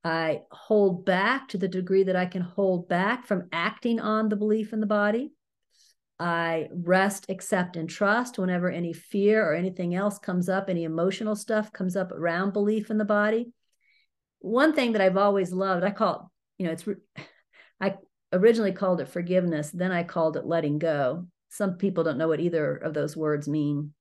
[0.04, 4.36] I hold back to the degree that I can hold back from acting on the
[4.36, 5.32] belief in the body.
[6.20, 11.36] I rest, accept, and trust whenever any fear or anything else comes up, any emotional
[11.36, 13.52] stuff comes up around belief in the body.
[14.40, 16.86] One thing that I've always loved, I call you know, it's,
[17.82, 17.96] I
[18.32, 21.26] originally called it forgiveness, then I called it letting go.
[21.50, 23.94] Some people don't know what either of those words mean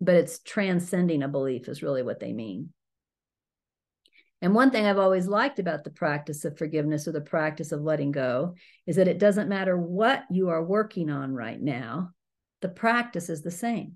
[0.00, 2.70] but it's transcending a belief is really what they mean.
[4.42, 7.80] And one thing I've always liked about the practice of forgiveness or the practice of
[7.80, 8.54] letting go
[8.86, 12.10] is that it doesn't matter what you are working on right now,
[12.60, 13.94] the practice is the same.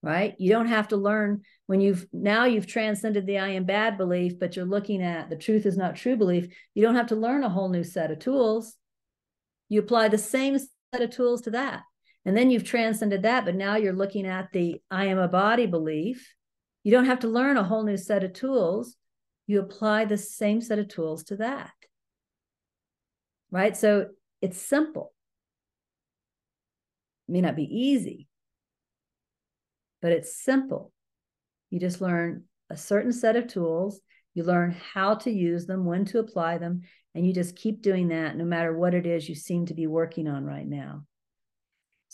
[0.00, 0.34] Right?
[0.38, 4.38] You don't have to learn when you've now you've transcended the I am bad belief,
[4.38, 6.54] but you're looking at the truth is not true belief.
[6.74, 8.76] You don't have to learn a whole new set of tools.
[9.70, 11.82] You apply the same set of tools to that.
[12.24, 15.66] And then you've transcended that, but now you're looking at the I am a body
[15.66, 16.34] belief.
[16.82, 18.96] You don't have to learn a whole new set of tools.
[19.46, 21.72] You apply the same set of tools to that.
[23.50, 23.76] Right?
[23.76, 24.08] So
[24.40, 25.12] it's simple.
[27.28, 28.28] It may not be easy,
[30.02, 30.92] but it's simple.
[31.70, 34.00] You just learn a certain set of tools,
[34.34, 36.82] you learn how to use them, when to apply them,
[37.14, 39.86] and you just keep doing that no matter what it is you seem to be
[39.86, 41.04] working on right now.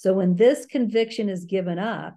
[0.01, 2.17] So when this conviction is given up,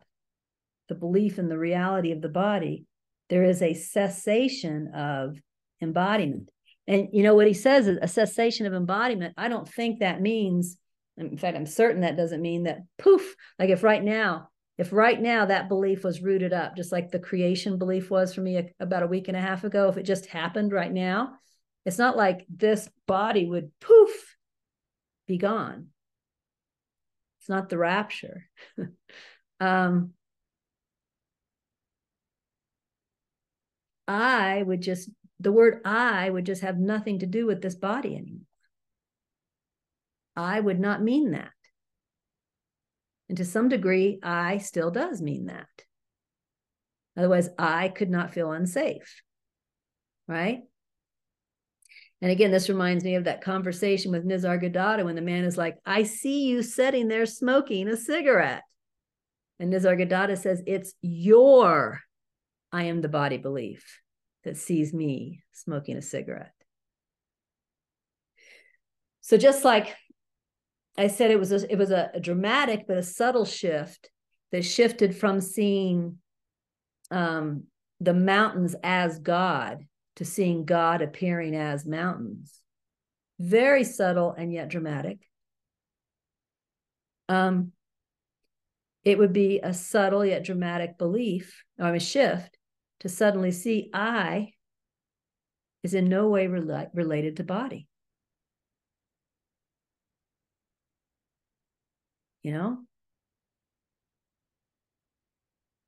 [0.88, 2.86] the belief in the reality of the body,
[3.30, 5.36] there is a cessation of
[5.82, 6.48] embodiment.
[6.88, 9.34] And you know what he says is a cessation of embodiment.
[9.36, 10.78] I don't think that means,
[11.18, 15.22] in fact, I'm certain that doesn't mean that poof, like if right now, if right
[15.22, 18.70] now that belief was rooted up, just like the creation belief was for me a,
[18.80, 21.34] about a week and a half ago, if it just happened right now,
[21.86, 24.38] it's not like this body would poof
[25.28, 25.88] be gone.
[27.44, 28.48] It's not the rapture.
[29.60, 30.14] um,
[34.08, 35.10] I would just,
[35.42, 38.48] the word I would just have nothing to do with this body anymore.
[40.38, 41.52] I would not mean that.
[43.28, 45.68] And to some degree, I still does mean that.
[47.18, 49.22] Otherwise, I could not feel unsafe.
[50.30, 50.62] Right?
[52.24, 55.78] And again, this reminds me of that conversation with Nisargadatta when the man is like,
[55.86, 58.64] I see you sitting there smoking a cigarette.
[59.60, 62.00] And Nisargadatta says, It's your
[62.72, 64.00] I am the body belief
[64.46, 66.54] that sees me smoking a cigarette.
[69.20, 69.94] So just like
[70.98, 74.10] I said, it was a, it was a, a dramatic but a subtle shift
[74.54, 76.20] that shifted from seeing
[77.12, 77.64] um,
[78.00, 79.86] the mountains as God
[80.16, 82.60] to seeing God appearing as mountains.
[83.40, 85.20] Very subtle and yet dramatic.
[87.30, 87.72] Um,
[89.04, 92.58] it would be a subtle yet dramatic belief, or a shift,
[93.00, 94.54] to suddenly see I
[95.84, 97.88] is in no way rela- related to body.
[102.44, 102.78] You know?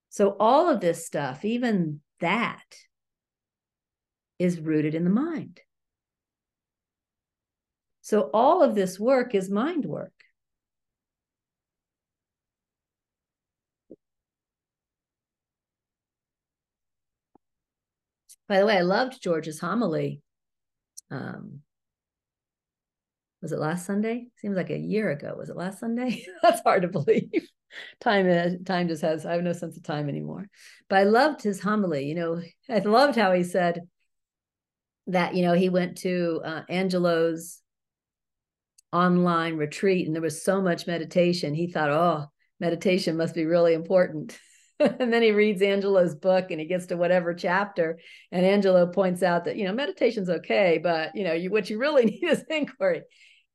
[0.10, 2.64] So, all of this stuff, even that,
[4.40, 5.62] is rooted in the mind.
[8.02, 10.12] So all of this work is mind work.
[18.48, 20.22] By the way, I loved George's homily.
[21.10, 21.62] Um,
[23.42, 24.28] was it last Sunday?
[24.38, 25.36] Seems like a year ago.
[25.38, 26.26] Was it last Sunday?
[26.44, 27.30] That's hard to believe.
[28.00, 30.48] time time just has I have no sense of time anymore.
[30.90, 32.06] But I loved his homily.
[32.06, 33.82] You know, I loved how he said,
[35.08, 37.62] that you know he went to uh, Angelo's
[38.92, 42.26] online retreat and there was so much meditation he thought oh
[42.60, 44.38] meditation must be really important.
[44.78, 47.98] And then he reads Angelo's book and he gets to whatever chapter
[48.30, 51.78] and Angelo points out that you know meditation's okay but you know you what you
[51.78, 53.04] really need is inquiry.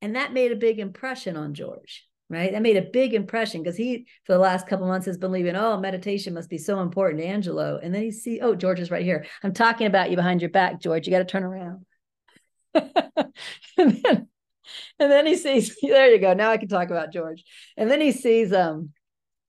[0.01, 2.53] And that made a big impression on George, right?
[2.53, 5.57] That made a big impression because he, for the last couple months, has been believing,
[5.57, 7.79] oh, meditation must be so important Angelo.
[7.83, 9.27] And then he see, oh, George is right here.
[9.43, 11.07] I'm talking about you behind your back, George.
[11.07, 11.85] You got to turn around.
[12.75, 13.33] and
[13.77, 14.29] then
[14.99, 17.43] and then he sees there you go now i can talk about george
[17.77, 18.91] and then he sees um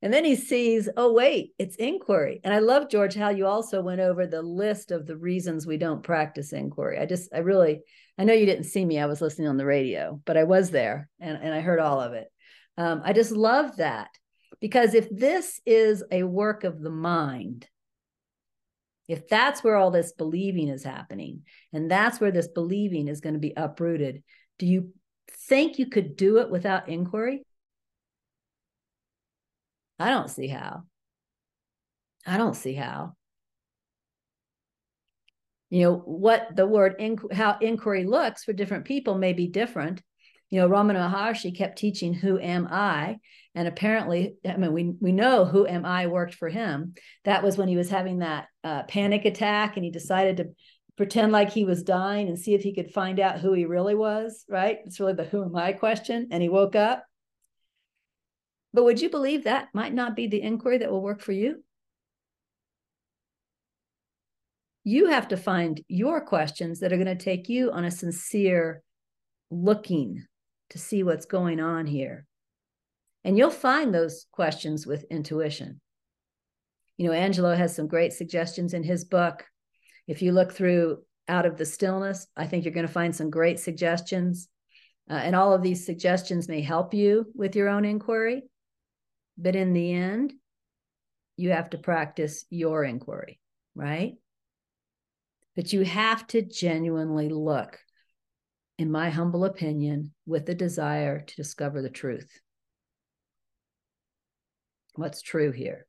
[0.02, 3.82] and then he sees oh wait it's inquiry and i love george how you also
[3.82, 7.82] went over the list of the reasons we don't practice inquiry i just i really
[8.18, 10.72] i know you didn't see me i was listening on the radio but i was
[10.72, 12.31] there and, and i heard all of it
[12.78, 14.10] um, i just love that
[14.60, 17.68] because if this is a work of the mind
[19.08, 21.42] if that's where all this believing is happening
[21.74, 24.24] and that's where this believing is going to be uprooted
[24.58, 24.94] do you
[25.48, 27.44] think you could do it without inquiry?
[30.00, 30.84] I don't see how.
[32.26, 33.16] I don't see how.
[35.70, 40.02] You know, what the word, inqu- how inquiry looks for different people may be different.
[40.52, 43.20] You know, Ramana Maharshi kept teaching, Who am I?
[43.56, 46.94] And apparently, I mean, we, we know who am I worked for him.
[47.24, 50.50] That was when he was having that uh, panic attack and he decided to
[50.98, 53.96] pretend like he was dying and see if he could find out who he really
[53.96, 54.80] was, right?
[54.86, 56.28] It's really the who am I question.
[56.32, 57.06] And he woke up.
[58.74, 61.64] But would you believe that might not be the inquiry that will work for you?
[64.84, 68.82] You have to find your questions that are going to take you on a sincere
[69.50, 70.26] looking
[70.72, 72.26] to see what's going on here.
[73.24, 75.80] And you'll find those questions with intuition.
[76.98, 79.46] You know, Angelo has some great suggestions in his book
[80.08, 83.30] if you look through out of the stillness, I think you're going to find some
[83.30, 84.50] great suggestions.
[85.10, 88.44] Uh, and all of these suggestions may help you with your own inquiry.
[89.38, 90.34] But in the end,
[91.38, 93.40] you have to practice your inquiry,
[93.76, 94.16] right?
[95.56, 97.80] But you have to genuinely look,
[98.82, 102.42] in my humble opinion, with the desire to discover the truth.
[104.96, 105.86] What's true here?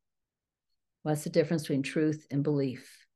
[1.03, 3.07] What's the difference between truth and belief?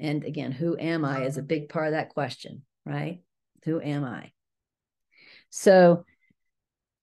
[0.00, 3.20] And again, who am I is a big part of that question, right?
[3.66, 4.32] Who am I?
[5.50, 6.04] So,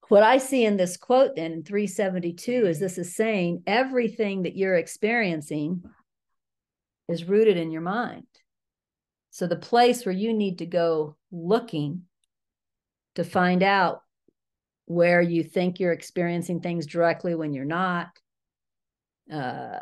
[0.09, 4.57] what I see in this quote then in 372 is this is saying everything that
[4.57, 5.81] you're experiencing
[7.07, 8.27] is rooted in your mind.
[9.31, 12.03] So, the place where you need to go looking
[13.15, 14.01] to find out
[14.85, 18.07] where you think you're experiencing things directly when you're not,
[19.31, 19.79] uh,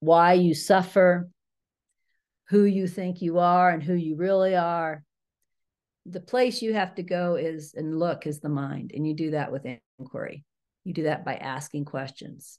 [0.00, 1.28] why you suffer,
[2.48, 5.02] who you think you are and who you really are.
[6.06, 8.92] The place you have to go is and look is the mind.
[8.94, 9.66] And you do that with
[9.98, 10.44] inquiry.
[10.84, 12.58] You do that by asking questions.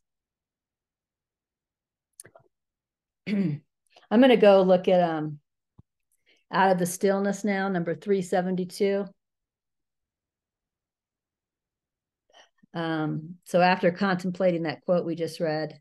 [3.28, 3.62] I'm
[4.12, 5.40] going to go look at um,
[6.52, 9.06] Out of the Stillness now, number 372.
[12.74, 15.80] Um, so after contemplating that quote we just read,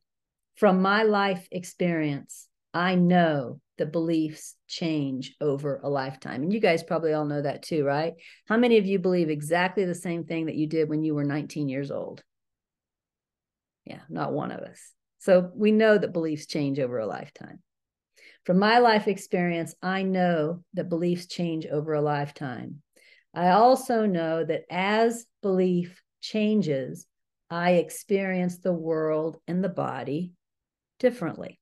[0.56, 6.42] from my life experience, I know the beliefs change over a lifetime.
[6.42, 8.14] And you guys probably all know that too, right?
[8.46, 11.24] How many of you believe exactly the same thing that you did when you were
[11.24, 12.22] 19 years old?
[13.84, 14.92] Yeah, not one of us.
[15.20, 17.60] So we know that beliefs change over a lifetime.
[18.48, 22.80] From my life experience, I know that beliefs change over a lifetime.
[23.34, 27.04] I also know that as belief changes,
[27.50, 30.32] I experience the world and the body
[30.98, 31.60] differently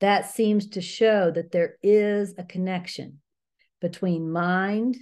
[0.00, 3.20] that seems to show that there is a connection
[3.80, 4.98] between mind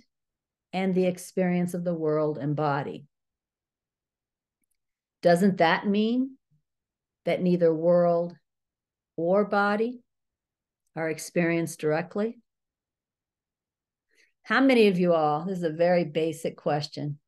[0.72, 3.06] and the experience of the world and body.
[5.20, 6.36] Doesn't that mean
[7.24, 8.36] that neither world
[9.16, 10.00] or body
[10.94, 12.38] are experienced directly?
[14.42, 17.18] How many of you all, this is a very basic question,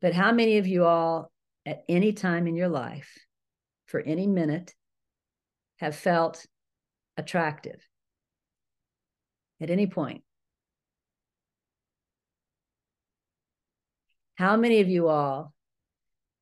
[0.00, 1.30] but how many of you all
[1.66, 3.18] at any time in your life,
[3.86, 4.74] for any minute,
[5.76, 6.44] have felt
[7.16, 7.80] attractive
[9.60, 10.22] at any point.
[14.36, 15.52] How many of you all,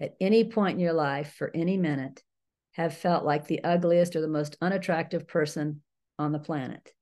[0.01, 2.23] at any point in your life, for any minute,
[2.73, 5.83] have felt like the ugliest or the most unattractive person
[6.19, 6.93] on the planet?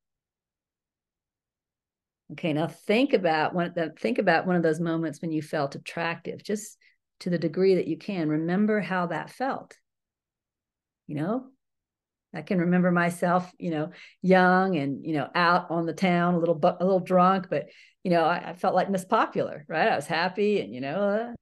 [2.33, 3.75] Okay, now think about one.
[3.99, 6.79] Think about one of those moments when you felt attractive, just
[7.21, 8.29] to the degree that you can.
[8.29, 9.77] Remember how that felt.
[11.09, 11.47] You know,
[12.33, 13.91] I can remember myself, you know,
[14.23, 17.67] young and you know out on the town, a little bu- a little drunk, but
[18.05, 19.89] you know, I, I, felt like Miss Popular, right?
[19.89, 21.35] I was happy, and you know, uh,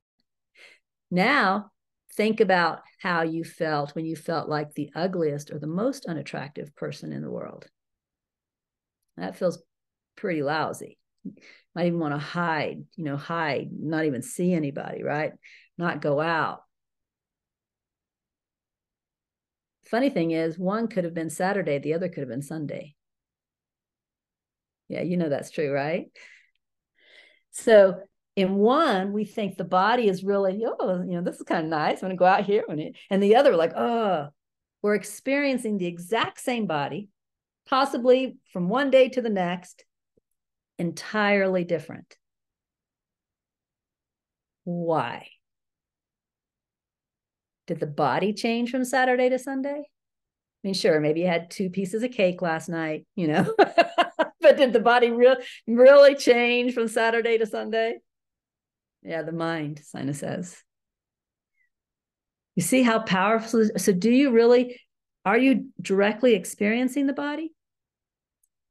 [1.10, 1.70] now
[2.18, 6.74] think about how you felt when you felt like the ugliest or the most unattractive
[6.74, 7.66] person in the world.
[9.16, 9.62] That feels
[10.16, 10.98] pretty lousy.
[11.76, 15.32] Might even want to hide, you know, hide, not even see anybody, right?
[15.78, 16.62] Not go out.
[19.84, 22.96] Funny thing is, one could have been Saturday, the other could have been Sunday.
[24.88, 26.10] Yeah, you know that's true, right?
[27.52, 28.00] So
[28.38, 31.70] in one, we think the body is really, oh, you know, this is kind of
[31.70, 31.96] nice.
[31.96, 32.64] I'm going to go out here.
[33.10, 34.28] And the other, like, oh,
[34.80, 37.08] we're experiencing the exact same body,
[37.68, 39.84] possibly from one day to the next,
[40.78, 42.16] entirely different.
[44.62, 45.26] Why?
[47.66, 49.80] Did the body change from Saturday to Sunday?
[49.80, 53.52] I mean, sure, maybe you had two pieces of cake last night, you know,
[54.40, 55.34] but did the body real,
[55.66, 57.98] really change from Saturday to Sunday?
[59.02, 60.62] Yeah, the mind, Sina says.
[62.56, 63.68] You see how powerful.
[63.76, 64.80] So, do you really,
[65.24, 67.52] are you directly experiencing the body?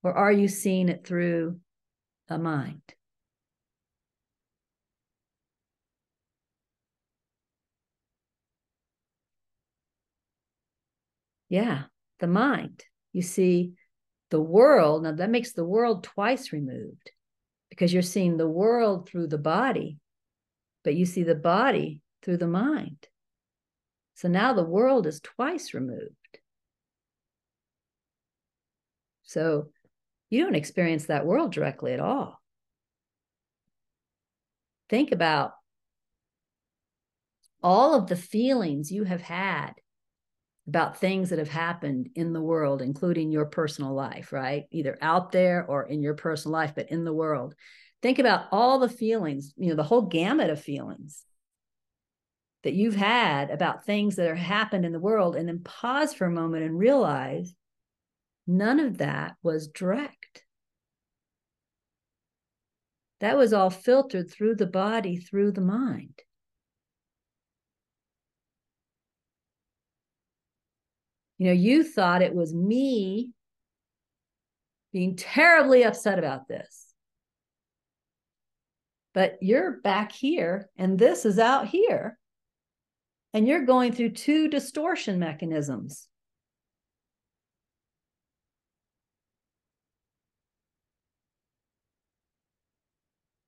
[0.04, 1.60] Or are you seeing it through
[2.30, 2.82] a mind?
[11.50, 11.84] Yeah,
[12.20, 12.84] the mind.
[13.14, 13.72] You see
[14.30, 15.04] the world.
[15.04, 17.12] Now, that makes the world twice removed
[17.70, 19.98] because you're seeing the world through the body,
[20.88, 23.10] but you see the body through the mind.
[24.16, 26.16] So now the world is twice removed.
[29.24, 29.68] So
[30.30, 32.42] you don't experience that world directly at all.
[34.88, 35.52] Think about
[37.62, 39.74] all of the feelings you have had
[40.70, 44.64] about things that have happened in the world, including your personal life, right?
[44.72, 47.56] Either out there or in your personal life, but in the world.
[48.08, 51.26] Think about all the feelings, you know, the whole gamut of feelings
[52.64, 56.24] that you've had about things that are happened in the world, and then pause for
[56.24, 57.54] a moment and realize
[58.48, 60.46] none of that was direct.
[63.20, 66.18] That was all filtered through the body, through the mind.
[71.38, 73.34] You know, you thought it was me
[74.94, 76.87] being terribly upset about this.
[79.18, 82.20] But you're back here and this is out here.
[83.34, 86.08] And you're going through two distortion mechanisms.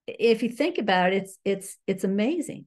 [0.07, 2.65] If you think about it, it's it's it's amazing.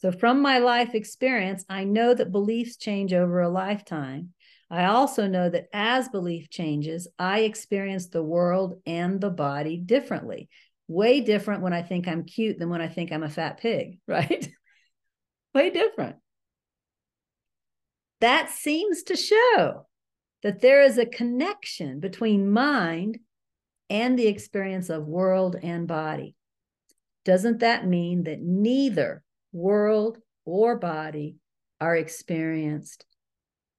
[0.00, 4.30] So, from my life experience, I know that beliefs change over a lifetime.
[4.70, 10.48] I also know that as belief changes, I experience the world and the body differently.
[10.88, 13.98] Way different when I think I'm cute than when I think I'm a fat pig,
[14.08, 14.48] right?
[15.54, 16.16] Way different.
[18.20, 19.86] That seems to show
[20.42, 23.18] that there is a connection between mind
[23.90, 26.36] and the experience of world and body.
[27.26, 29.22] Doesn't that mean that neither
[29.52, 31.36] world, or body
[31.80, 33.04] are experienced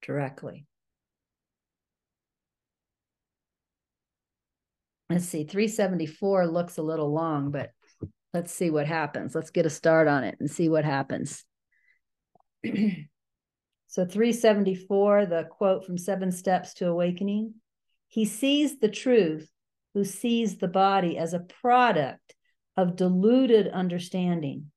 [0.01, 0.65] directly.
[5.09, 7.71] Let's see, 374 looks a little long, but
[8.33, 9.35] let's see what happens.
[9.35, 11.43] Let's get a start on it and see what happens.
[12.65, 17.55] so, 374, the quote from Seven Steps to Awakening
[18.07, 19.49] He sees the truth
[19.93, 22.33] who sees the body as a product
[22.77, 24.71] of deluded understanding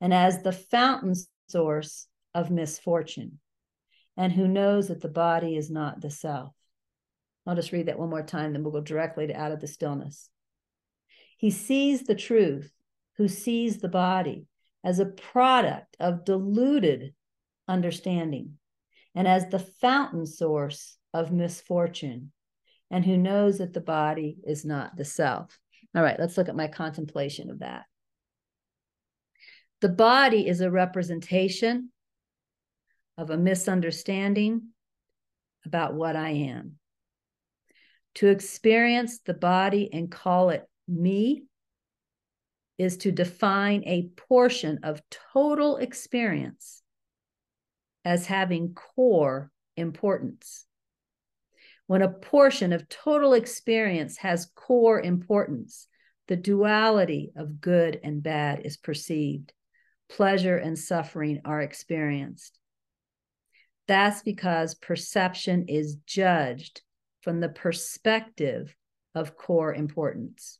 [0.00, 1.14] and as the fountain
[1.48, 3.38] source of misfortune,
[4.16, 6.52] and who knows that the body is not the self.
[7.46, 9.68] I'll just read that one more time, then we'll go directly to out of the
[9.68, 10.28] stillness.
[11.36, 12.72] He sees the truth,
[13.16, 14.46] who sees the body
[14.84, 17.14] as a product of deluded
[17.68, 18.58] understanding
[19.14, 22.32] and as the fountain source of misfortune,
[22.90, 25.58] and who knows that the body is not the self.
[25.94, 27.84] All right, let's look at my contemplation of that.
[29.82, 31.90] The body is a representation
[33.18, 34.68] of a misunderstanding
[35.66, 36.78] about what I am.
[38.16, 41.44] To experience the body and call it me
[42.78, 45.02] is to define a portion of
[45.32, 46.82] total experience
[48.04, 50.64] as having core importance.
[51.86, 55.86] When a portion of total experience has core importance,
[56.28, 59.52] the duality of good and bad is perceived
[60.08, 62.58] pleasure and suffering are experienced.
[63.88, 66.82] That's because perception is judged
[67.22, 68.74] from the perspective
[69.14, 70.58] of core importance.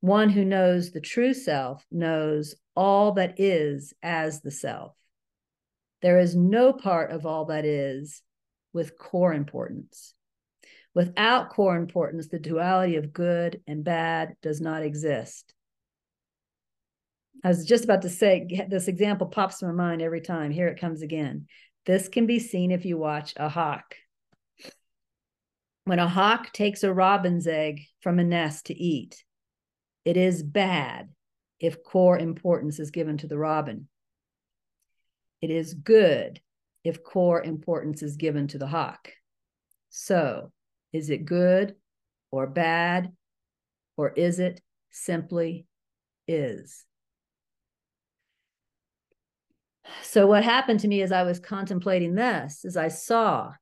[0.00, 4.96] One who knows the true self knows all that is as the self.
[6.00, 8.22] There is no part of all that is
[8.72, 10.14] with core importance.
[10.94, 15.54] Without core importance, the duality of good and bad does not exist.
[17.44, 20.50] I was just about to say, this example pops in my mind every time.
[20.52, 21.46] Here it comes again.
[21.86, 23.96] This can be seen if you watch a hawk.
[25.84, 29.24] When a hawk takes a robin's egg from a nest to eat,
[30.04, 31.08] it is bad
[31.58, 33.88] if core importance is given to the robin.
[35.40, 36.40] It is good
[36.84, 39.08] if core importance is given to the hawk.
[39.90, 40.52] So,
[40.92, 41.74] is it good
[42.30, 43.12] or bad,
[43.96, 45.66] or is it simply
[46.28, 46.84] is?
[50.02, 53.52] So, what happened to me as I was contemplating this is I saw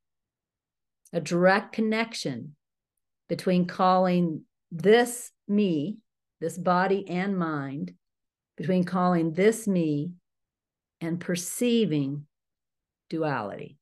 [1.12, 2.57] a direct connection
[3.28, 5.99] between calling this me,
[6.41, 7.95] this body and mind,
[8.57, 10.12] between calling this me
[11.01, 12.26] and perceiving
[13.09, 13.78] duality.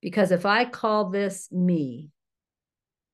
[0.00, 2.10] Because if I call this me,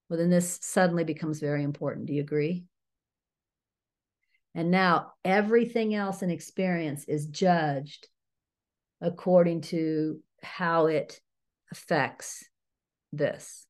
[0.08, 2.06] well, then this suddenly becomes very important.
[2.06, 2.64] Do you agree?
[4.54, 8.08] And now everything else in experience is judged
[9.00, 11.20] according to how it
[11.70, 12.44] affects
[13.12, 13.66] this.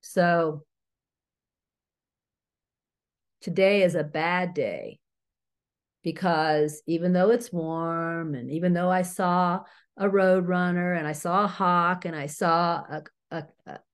[0.00, 0.64] So
[3.40, 4.98] today is a bad day
[6.02, 9.60] because even though it's warm and even though I saw
[9.96, 13.44] a road runner and I saw a hawk and I saw a, a,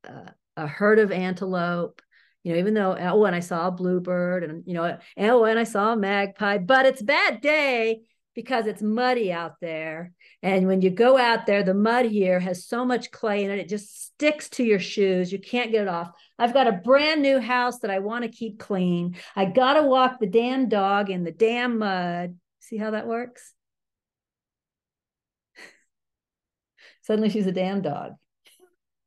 [0.04, 2.00] a, a herd of antelope
[2.42, 5.58] you know, even though oh, and I saw a bluebird and you know, oh, and
[5.58, 8.00] I saw a magpie, but it's bad day
[8.34, 10.12] because it's muddy out there.
[10.42, 13.58] And when you go out there, the mud here has so much clay in it,
[13.58, 15.30] it just sticks to your shoes.
[15.32, 16.10] You can't get it off.
[16.38, 19.16] I've got a brand new house that I want to keep clean.
[19.36, 22.36] I got to walk the damn dog in the damn mud.
[22.60, 23.52] See how that works?
[27.02, 28.12] Suddenly she's a damn dog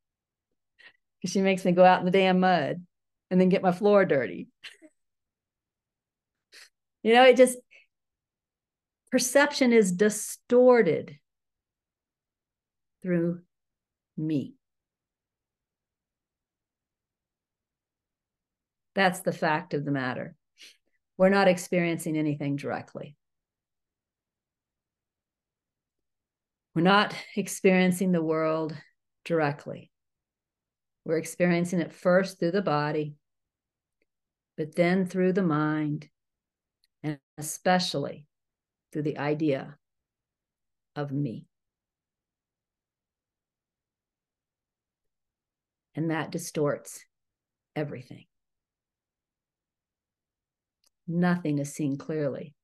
[1.25, 2.85] she makes me go out in the damn mud
[3.33, 4.47] and then get my floor dirty.
[7.01, 7.57] you know, it just,
[9.09, 11.17] perception is distorted
[13.01, 13.41] through
[14.15, 14.53] me.
[18.93, 20.35] That's the fact of the matter.
[21.17, 23.15] We're not experiencing anything directly.
[26.75, 28.77] We're not experiencing the world
[29.25, 29.89] directly.
[31.03, 33.15] We're experiencing it first through the body,
[34.57, 36.07] but then through the mind,
[37.01, 38.27] and especially
[38.91, 39.77] through the idea
[40.95, 41.47] of me.
[45.95, 47.05] And that distorts
[47.75, 48.25] everything.
[51.07, 52.55] Nothing is seen clearly.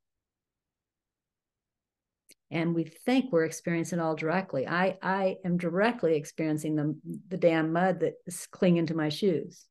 [2.51, 4.67] And we think we're experiencing it all directly.
[4.67, 9.65] I, I am directly experiencing the, the damn mud that's clinging to my shoes.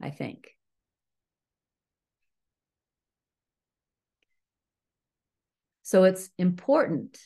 [0.00, 0.55] I think.
[5.86, 7.16] So it's important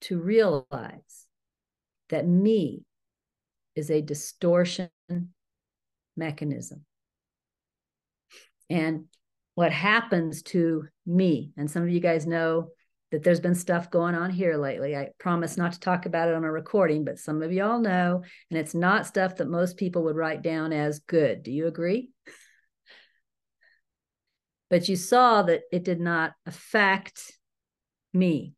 [0.00, 1.26] to realize
[2.08, 2.84] that me
[3.76, 4.88] is a distortion
[6.16, 6.86] mechanism.
[8.70, 9.08] And
[9.56, 12.70] what happens to me, and some of you guys know
[13.12, 14.96] that there's been stuff going on here lately.
[14.96, 18.22] I promise not to talk about it on a recording, but some of y'all know,
[18.48, 21.42] and it's not stuff that most people would write down as good.
[21.42, 22.08] Do you agree?
[24.74, 27.38] but you saw that it did not affect
[28.12, 28.54] me.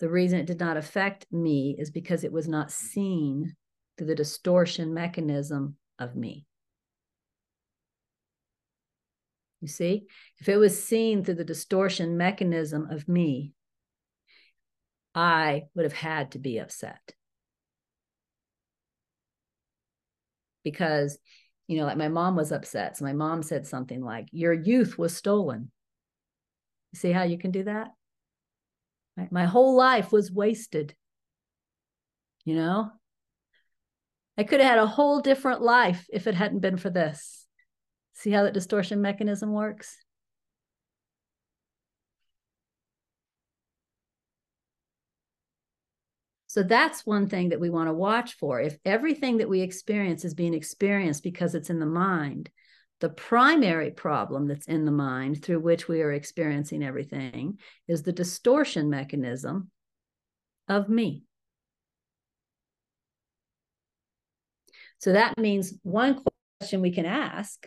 [0.00, 3.56] The reason it did not affect me is because it was not seen
[3.96, 6.44] through the distortion mechanism of me.
[9.62, 10.08] You see,
[10.40, 13.54] if it was seen through the distortion mechanism of me,
[15.14, 17.14] I would have had to be upset.
[20.62, 21.16] Because
[21.68, 22.96] you know, like my mom was upset.
[22.96, 25.70] So my mom said something like, Your youth was stolen.
[26.94, 27.88] See how you can do that?
[29.30, 30.94] My whole life was wasted.
[32.44, 32.90] You know,
[34.36, 37.46] I could have had a whole different life if it hadn't been for this.
[38.14, 39.96] See how that distortion mechanism works?
[46.52, 48.60] So that's one thing that we want to watch for.
[48.60, 52.50] If everything that we experience is being experienced because it's in the mind,
[53.00, 58.12] the primary problem that's in the mind through which we are experiencing everything is the
[58.12, 59.70] distortion mechanism
[60.68, 61.22] of me.
[64.98, 66.22] So that means one
[66.60, 67.66] question we can ask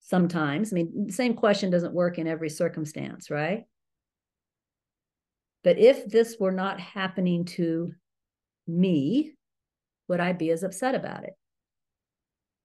[0.00, 0.72] sometimes.
[0.72, 3.64] I mean, the same question doesn't work in every circumstance, right?
[5.64, 7.92] But if this were not happening to
[8.68, 9.32] me,
[10.08, 11.32] would I be as upset about it?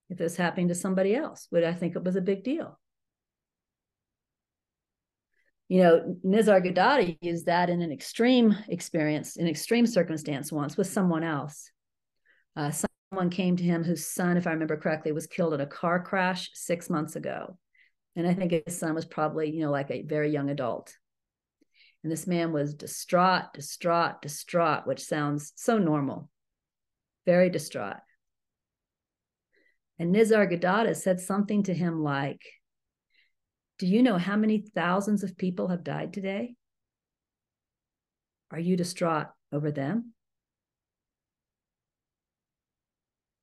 [0.09, 2.77] If this happening to somebody else, would I think it was a big deal?
[5.69, 11.23] You know, Nisargadatta used that in an extreme experience, in extreme circumstance once with someone
[11.23, 11.71] else.
[12.55, 12.71] Uh,
[13.11, 16.01] someone came to him whose son, if I remember correctly, was killed in a car
[16.01, 17.57] crash six months ago.
[18.15, 20.97] And I think his son was probably, you know, like a very young adult.
[22.03, 26.29] And this man was distraught, distraught, distraught, which sounds so normal,
[27.25, 27.97] very distraught.
[29.97, 32.41] And Nisargadatta said something to him like,
[33.77, 36.55] Do you know how many thousands of people have died today?
[38.51, 40.13] Are you distraught over them?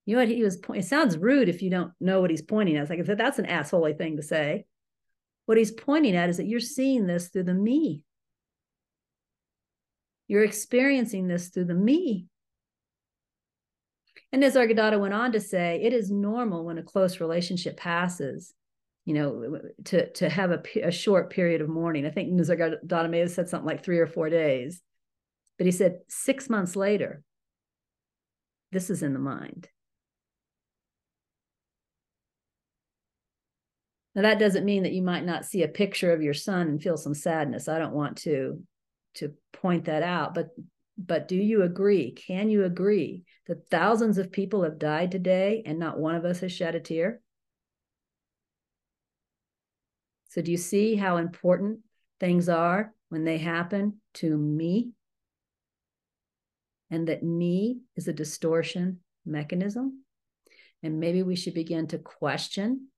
[0.06, 0.84] You know what he was pointing?
[0.84, 2.82] It sounds rude if you don't know what he's pointing at.
[2.82, 4.64] It's like that's an assholey thing to say.
[5.44, 8.02] What he's pointing at is that you're seeing this through the me.
[10.28, 12.26] You're experiencing this through the me.
[14.32, 18.52] And Nisargadatta went on to say, it is normal when a close relationship passes,
[19.04, 22.04] you know, to, to have a, a short period of mourning.
[22.04, 24.82] I think Nisargadatta may have said something like three or four days.
[25.58, 27.22] But he said, six months later,
[28.72, 29.68] this is in the mind.
[34.14, 36.82] Now that doesn't mean that you might not see a picture of your son and
[36.82, 37.68] feel some sadness.
[37.68, 38.62] I don't want to
[39.16, 40.50] to point that out, but
[40.98, 42.12] but do you agree?
[42.12, 46.40] Can you agree that thousands of people have died today and not one of us
[46.40, 47.20] has shed a tear?
[50.28, 51.80] So do you see how important
[52.18, 54.92] things are when they happen to me?
[56.90, 60.04] And that me is a distortion mechanism?
[60.82, 62.88] And maybe we should begin to question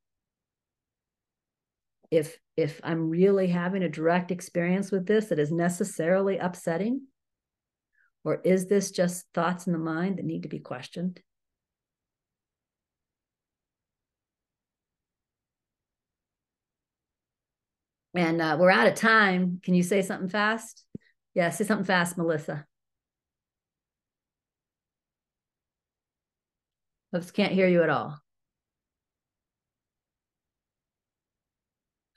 [2.10, 7.06] if if i'm really having a direct experience with this that is necessarily upsetting?
[8.24, 11.20] Or is this just thoughts in the mind that need to be questioned?
[18.14, 19.60] And uh, we're out of time.
[19.62, 20.84] Can you say something fast?
[21.34, 22.66] Yeah say something fast melissa.
[27.14, 28.18] Oops, can't hear you at all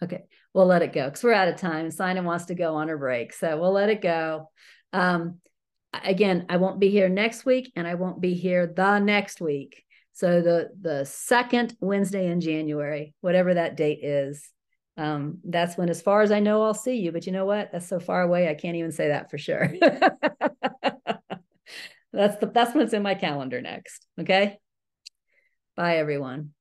[0.03, 0.23] Okay,
[0.53, 1.91] we'll let it go because we're out of time.
[1.91, 4.49] Simon wants to go on her break, so we'll let it go.
[4.93, 5.39] Um,
[5.93, 9.83] again, I won't be here next week, and I won't be here the next week.
[10.13, 14.49] So the the second Wednesday in January, whatever that date is,
[14.97, 17.11] um, that's when, as far as I know, I'll see you.
[17.11, 17.71] But you know what?
[17.71, 19.73] That's so far away, I can't even say that for sure.
[22.13, 24.05] that's the that's when it's in my calendar next.
[24.19, 24.57] Okay.
[25.75, 26.53] Bye, everyone.